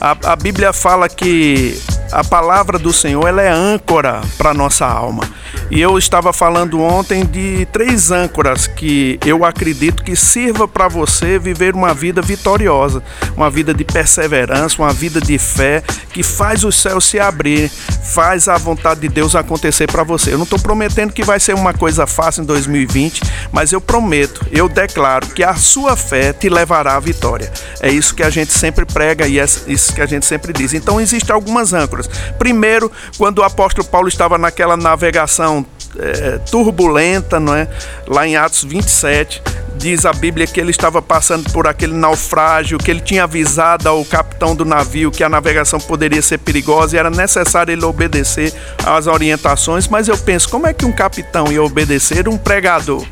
A, 0.00 0.16
a, 0.32 0.36
Bíblia 0.36 0.72
fala 0.72 1.08
que 1.08 1.80
a 2.12 2.24
palavra 2.24 2.78
do 2.78 2.92
Senhor 2.92 3.26
ela 3.26 3.42
é 3.42 3.50
âncora 3.50 4.20
para 4.36 4.54
nossa 4.54 4.86
alma. 4.86 5.28
E 5.70 5.80
eu 5.80 5.96
estava 5.98 6.32
falando 6.32 6.80
ontem 6.80 7.24
de 7.24 7.66
três 7.72 8.10
âncoras 8.10 8.66
que 8.66 9.18
eu 9.24 9.44
acredito 9.44 10.02
que 10.02 10.16
sirva 10.16 10.66
para 10.66 10.88
você 10.88 11.38
viver 11.38 11.74
uma 11.74 11.94
vida 11.94 12.20
vitoriosa, 12.20 13.02
uma 13.36 13.48
vida 13.48 13.72
de 13.72 13.84
perseverança, 13.84 14.82
uma 14.82 14.92
vida 14.92 15.20
de 15.20 15.38
fé 15.38 15.82
que 16.12 16.22
faz 16.22 16.64
os 16.64 16.74
céus 16.74 17.04
se 17.04 17.20
abrir, 17.20 17.68
faz 17.68 18.48
a 18.48 18.58
vontade 18.58 19.00
de 19.00 19.08
Deus 19.08 19.36
acontecer 19.36 19.86
para 19.90 20.02
você. 20.02 20.32
Eu 20.32 20.38
não 20.38 20.44
estou 20.44 20.58
prometendo 20.58 21.12
que 21.12 21.22
vai 21.22 21.38
ser 21.38 21.54
uma 21.54 21.72
coisa 21.72 22.06
fácil 22.06 22.42
em 22.42 22.46
2020, 22.46 23.22
mas 23.52 23.72
eu 23.72 23.80
prometo, 23.80 24.44
eu 24.50 24.68
declaro 24.68 25.26
que 25.28 25.44
a 25.44 25.54
sua 25.54 25.96
fé 25.96 26.32
te 26.32 26.48
levará 26.48 26.96
à 26.96 27.00
vitória. 27.00 27.52
É 27.80 27.90
isso 27.90 28.14
que 28.14 28.22
a 28.22 28.30
gente 28.30 28.52
sempre 28.52 28.84
prega 28.84 29.26
e 29.26 29.38
é 29.38 29.44
isso 29.44 29.94
que 29.94 30.00
a 30.00 30.06
gente 30.06 30.26
sempre 30.26 30.52
diz. 30.52 30.74
Então 30.74 31.00
existem 31.00 31.34
algumas 31.34 31.72
âncoras. 31.72 31.99
Primeiro, 32.38 32.90
quando 33.18 33.38
o 33.38 33.42
apóstolo 33.42 33.86
Paulo 33.86 34.08
estava 34.08 34.38
naquela 34.38 34.76
navegação 34.76 35.64
é, 35.98 36.38
turbulenta, 36.50 37.40
não 37.40 37.54
é? 37.54 37.68
Lá 38.06 38.26
em 38.26 38.36
Atos 38.36 38.64
27, 38.64 39.42
diz 39.76 40.04
a 40.04 40.12
Bíblia 40.12 40.46
que 40.46 40.60
ele 40.60 40.70
estava 40.70 41.00
passando 41.00 41.50
por 41.52 41.66
aquele 41.66 41.94
naufrágio, 41.94 42.78
que 42.78 42.90
ele 42.90 43.00
tinha 43.00 43.24
avisado 43.24 43.88
ao 43.88 44.04
capitão 44.04 44.54
do 44.54 44.64
navio 44.64 45.10
que 45.10 45.24
a 45.24 45.28
navegação 45.28 45.80
poderia 45.80 46.22
ser 46.22 46.38
perigosa 46.38 46.96
e 46.96 46.98
era 46.98 47.10
necessário 47.10 47.72
ele 47.72 47.84
obedecer 47.84 48.52
às 48.84 49.06
orientações. 49.06 49.88
Mas 49.88 50.06
eu 50.06 50.16
penso, 50.18 50.48
como 50.48 50.66
é 50.66 50.72
que 50.72 50.84
um 50.84 50.92
capitão 50.92 51.50
ia 51.50 51.62
obedecer 51.62 52.28
um 52.28 52.36
pregador? 52.36 53.04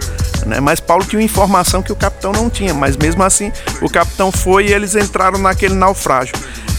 Né? 0.47 0.61
Mas 0.61 0.79
Paulo 0.79 1.05
tinha 1.05 1.23
informação 1.23 1.83
que 1.83 1.93
o 1.93 1.97
capitão 1.97 2.33
não 2.33 2.49
tinha, 2.49 2.73
mas 2.73 2.97
mesmo 2.97 3.23
assim 3.23 3.51
o 3.83 3.89
capitão 3.89 4.31
foi 4.31 4.67
e 4.67 4.73
eles 4.73 4.95
entraram 4.95 5.39
naquele 5.39 5.75
naufrágio 5.75 6.35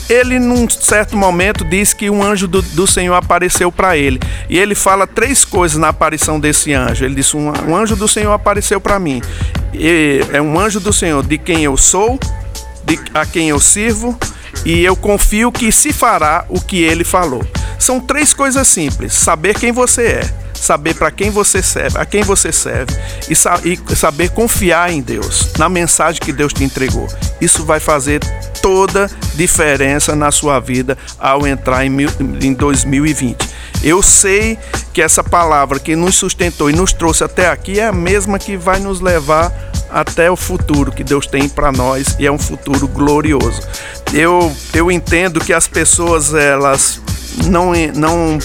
ele 0.10 0.40
num 0.40 0.68
certo 0.70 1.16
momento 1.16 1.64
diz 1.64 1.94
que 1.94 2.10
um 2.10 2.24
anjo 2.24 2.48
do, 2.48 2.62
do 2.62 2.88
Senhor 2.88 3.14
apareceu 3.14 3.72
para 3.72 3.96
ele. 3.96 4.20
E 4.50 4.58
ele 4.58 4.74
fala 4.74 5.06
três 5.06 5.46
coisas 5.46 5.78
na 5.78 5.90
aparição 5.90 6.40
desse 6.40 6.74
anjo. 6.74 7.06
Ele 7.06 7.16
disse: 7.16 7.38
um, 7.38 7.52
um 7.68 7.76
anjo 7.76 7.96
do 7.96 8.08
Senhor 8.08 8.34
apareceu 8.34 8.82
para 8.82 9.00
mim. 9.00 9.22
E 9.74 10.22
é 10.34 10.42
um 10.42 10.60
anjo 10.60 10.80
do 10.80 10.92
Senhor 10.92 11.24
de 11.26 11.38
quem 11.38 11.64
eu 11.64 11.78
sou, 11.78 12.20
de, 12.84 13.00
a 13.14 13.26
quem 13.26 13.50
eu 13.50 13.60
sirvo, 13.60 14.18
e 14.66 14.84
eu 14.84 14.96
confio 14.96 15.52
que 15.52 15.72
se 15.72 15.94
fará 15.94 16.46
o 16.50 16.60
que 16.60 16.82
ele 16.82 17.04
falou. 17.04 17.46
São 17.78 18.00
três 18.00 18.34
coisas 18.34 18.68
simples: 18.68 19.14
saber 19.14 19.58
quem 19.58 19.72
você 19.72 20.04
é, 20.04 20.34
saber 20.60 20.96
para 20.96 21.12
quem 21.12 21.30
você 21.30 21.62
serve, 21.62 21.98
a 21.98 22.06
quem 22.06 22.24
você 22.24 22.52
serve 22.52 22.96
e, 23.30 23.36
sa 23.36 23.60
e, 23.64 23.78
saber 23.96 24.30
confiar 24.30 24.92
em 24.92 25.02
Deus, 25.02 25.50
na 25.58 25.70
mensagem 25.70 26.22
que 26.22 26.34
Deus 26.34 26.54
te 26.54 26.64
entregou. 26.64 27.08
Isso 27.40 27.66
vai 27.66 27.80
fazer 27.80 28.20
toda 28.62 29.10
diferença 29.36 30.16
na 30.16 30.32
sua 30.32 30.60
vida 30.60 30.98
ao 31.18 31.48
entrar 31.48 31.86
em, 31.86 31.90
mil, 31.90 32.10
em 32.42 32.54
2020. 32.54 33.50
Eu 33.82 34.02
sei 34.02 34.58
que 34.94 35.02
essa 35.02 35.24
palavra 35.24 35.80
que 35.80 35.96
nos 35.96 36.16
sustentou 36.16 36.70
e 36.70 36.74
nos 36.74 36.92
trouxe 36.92 37.24
até 37.24 37.48
aqui 37.48 37.80
é 37.80 37.88
a 37.88 37.94
mesma 37.94 38.38
que 38.38 38.58
vai 38.58 38.80
nos 38.80 39.00
levar 39.00 39.52
até 39.90 40.30
o 40.30 40.36
futuro 40.36 40.92
que 40.92 41.04
Deus 41.04 41.26
tem 41.26 41.48
para 41.48 41.72
nós 41.72 42.16
e 42.20 42.28
é 42.28 42.32
um 42.32 42.38
futuro 42.38 42.88
glorioso. 42.88 43.62
Eu, 44.14 44.54
eu 44.74 44.92
entendo 44.92 45.40
que 45.40 45.54
as 45.54 45.68
pessoas 45.68 46.34
elas 46.34 47.02
não, 47.46 47.72
não 47.96 48.38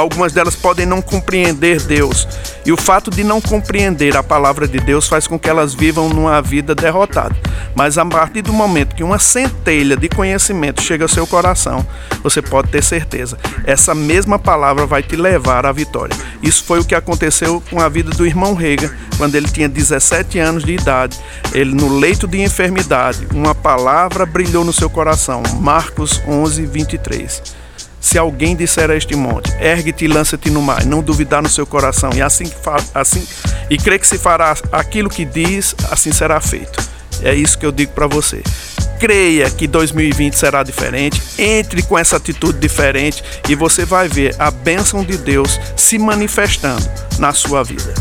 algumas 0.00 0.32
delas 0.32 0.56
podem 0.56 0.86
não 0.86 1.00
compreender 1.00 1.80
Deus. 1.82 2.26
E 2.64 2.72
o 2.72 2.76
fato 2.76 3.10
de 3.10 3.22
não 3.22 3.40
compreender 3.40 4.16
a 4.16 4.22
palavra 4.22 4.66
de 4.66 4.78
Deus 4.78 5.06
faz 5.06 5.26
com 5.26 5.38
que 5.38 5.48
elas 5.48 5.74
vivam 5.74 6.08
numa 6.08 6.40
vida 6.40 6.74
derrotada. 6.74 7.36
Mas 7.74 7.98
a 7.98 8.04
partir 8.04 8.42
do 8.42 8.52
momento 8.52 8.94
que 8.94 9.04
uma 9.04 9.18
centelha 9.18 9.96
de 9.96 10.08
conhecimento 10.08 10.82
chega 10.82 11.04
ao 11.04 11.08
seu 11.08 11.26
coração, 11.26 11.86
você 12.22 12.42
pode 12.42 12.68
ter 12.68 12.82
certeza, 12.82 13.38
essa 13.64 13.94
mesma 13.94 14.38
palavra 14.38 14.86
vai 14.86 15.02
te 15.02 15.16
levar 15.16 15.64
à 15.64 15.72
vitória. 15.72 16.16
Isso 16.42 16.64
foi 16.64 16.80
o 16.80 16.84
que 16.84 16.94
aconteceu 16.94 17.62
com 17.70 17.80
a 17.80 17.88
vida 17.88 18.10
do 18.10 18.26
irmão 18.26 18.54
Rega, 18.54 18.94
quando 19.16 19.34
ele 19.34 19.48
tinha 19.48 19.68
17 19.68 20.38
anos 20.38 20.64
de 20.64 20.72
idade. 20.72 21.18
Ele, 21.52 21.74
no 21.74 21.98
leito 21.98 22.26
de 22.26 22.40
enfermidade, 22.40 23.26
uma 23.32 23.54
palavra 23.54 24.24
brilhou 24.24 24.64
no 24.64 24.72
seu 24.72 24.88
coração. 24.88 25.42
Marcos 25.60 26.20
11, 26.26 26.64
23. 26.66 27.59
Se 28.00 28.16
alguém 28.18 28.56
disser 28.56 28.90
a 28.90 28.96
este 28.96 29.14
monte, 29.14 29.52
ergue-te 29.60 30.06
e 30.06 30.08
lança-te 30.08 30.50
no 30.50 30.62
mar, 30.62 30.84
não 30.86 31.02
duvidar 31.02 31.42
no 31.42 31.48
seu 31.48 31.66
coração, 31.66 32.10
e 32.14 32.22
assim, 32.22 32.50
assim 32.94 33.26
e 33.68 33.76
crê 33.76 33.98
que 33.98 34.06
se 34.06 34.18
fará 34.18 34.56
aquilo 34.72 35.08
que 35.08 35.24
diz, 35.24 35.76
assim 35.90 36.10
será 36.10 36.40
feito. 36.40 36.82
É 37.22 37.34
isso 37.34 37.58
que 37.58 37.64
eu 37.64 37.70
digo 37.70 37.92
para 37.92 38.06
você. 38.06 38.42
creia 38.98 39.48
que 39.48 39.66
2020 39.66 40.34
será 40.34 40.62
diferente, 40.62 41.22
entre 41.38 41.82
com 41.82 41.98
essa 41.98 42.16
atitude 42.16 42.58
diferente 42.58 43.24
e 43.48 43.54
você 43.54 43.86
vai 43.86 44.08
ver 44.08 44.36
a 44.38 44.50
bênção 44.50 45.02
de 45.02 45.16
Deus 45.16 45.58
se 45.74 45.98
manifestando 45.98 46.86
na 47.18 47.32
sua 47.32 47.62
vida. 47.62 47.94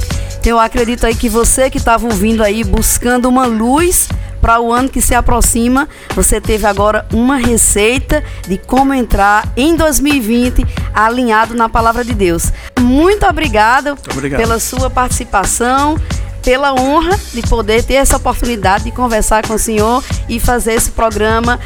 Eu 0.45 0.59
acredito 0.59 1.05
aí 1.05 1.15
que 1.15 1.29
você 1.29 1.69
que 1.69 1.77
estava 1.77 2.05
ouvindo 2.05 2.43
aí 2.43 2.65
buscando 2.65 3.29
uma 3.29 3.45
luz 3.45 4.09
para 4.41 4.59
o 4.59 4.73
ano 4.73 4.89
que 4.89 5.01
se 5.01 5.13
aproxima, 5.13 5.87
você 6.15 6.39
teve 6.39 6.65
agora 6.65 7.05
uma 7.13 7.37
receita 7.37 8.23
de 8.47 8.57
como 8.57 8.93
entrar 8.93 9.47
em 9.55 9.75
2020 9.75 10.65
alinhado 10.93 11.53
na 11.53 11.69
palavra 11.69 12.03
de 12.03 12.13
Deus. 12.13 12.51
Muito 12.79 13.25
obrigada 13.25 13.95
pela 14.35 14.59
sua 14.59 14.89
participação 14.89 15.97
pela 16.43 16.73
honra 16.73 17.19
de 17.33 17.41
poder 17.41 17.83
ter 17.83 17.95
essa 17.95 18.17
oportunidade 18.17 18.85
de 18.85 18.91
conversar 18.91 19.45
com 19.45 19.55
o 19.55 19.59
senhor 19.59 20.03
e 20.27 20.39
fazer 20.39 20.73
esse 20.73 20.89
programa 20.91 21.59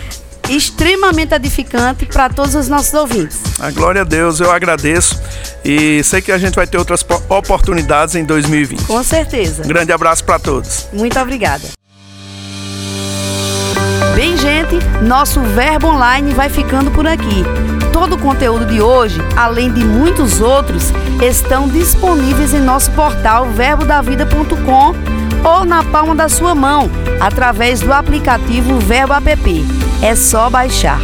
extremamente 0.50 1.34
edificante 1.34 2.06
para 2.06 2.30
todos 2.30 2.56
os 2.56 2.68
nossos 2.68 2.94
ouvintes. 2.94 3.40
A 3.60 3.72
glória 3.72 4.02
a 4.02 4.04
Deus, 4.04 4.40
eu 4.40 4.52
agradeço 4.52 5.20
e 5.64 6.04
sei 6.04 6.22
que 6.22 6.32
a 6.32 6.38
gente 6.38 6.56
vai 6.56 6.68
ter 6.68 6.78
outras 6.78 7.06
oportunidades 7.30 8.16
em 8.16 8.26
2020. 8.26 8.84
Com 8.84 9.04
certeza. 9.04 9.64
Um 9.64 9.68
grande 9.68 9.92
abraço 9.92 10.24
para 10.24 10.40
todos. 10.40 10.88
Muito 10.92 11.18
obrigada. 11.20 11.83
Bem, 14.24 14.38
gente, 14.38 14.80
nosso 15.02 15.42
Verbo 15.42 15.88
Online 15.88 16.34
vai 16.34 16.48
ficando 16.48 16.90
por 16.90 17.06
aqui. 17.06 17.44
Todo 17.92 18.16
o 18.16 18.18
conteúdo 18.18 18.66
de 18.66 18.82
hoje, 18.82 19.20
além 19.36 19.70
de 19.70 19.84
muitos 19.84 20.40
outros, 20.40 20.94
estão 21.22 21.68
disponíveis 21.68 22.54
em 22.54 22.62
nosso 22.62 22.90
portal 22.92 23.48
verbodavida.com 23.48 24.96
ou 25.46 25.66
na 25.66 25.84
palma 25.84 26.16
da 26.16 26.30
sua 26.30 26.56
mão, 26.56 26.90
através 27.20 27.82
do 27.82 27.92
aplicativo 27.92 28.80
Verbo 28.80 29.14
App. 29.14 29.66
É 30.02 30.16
só 30.16 30.50
baixar. 30.50 31.02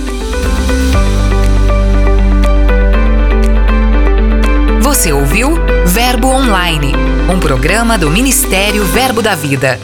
Você 4.89 5.13
ouviu 5.13 5.51
Verbo 5.85 6.29
Online, 6.29 6.93
um 7.31 7.39
programa 7.39 7.95
do 7.95 8.09
Ministério 8.09 8.83
Verbo 8.85 9.21
da 9.21 9.35
Vida. 9.35 9.79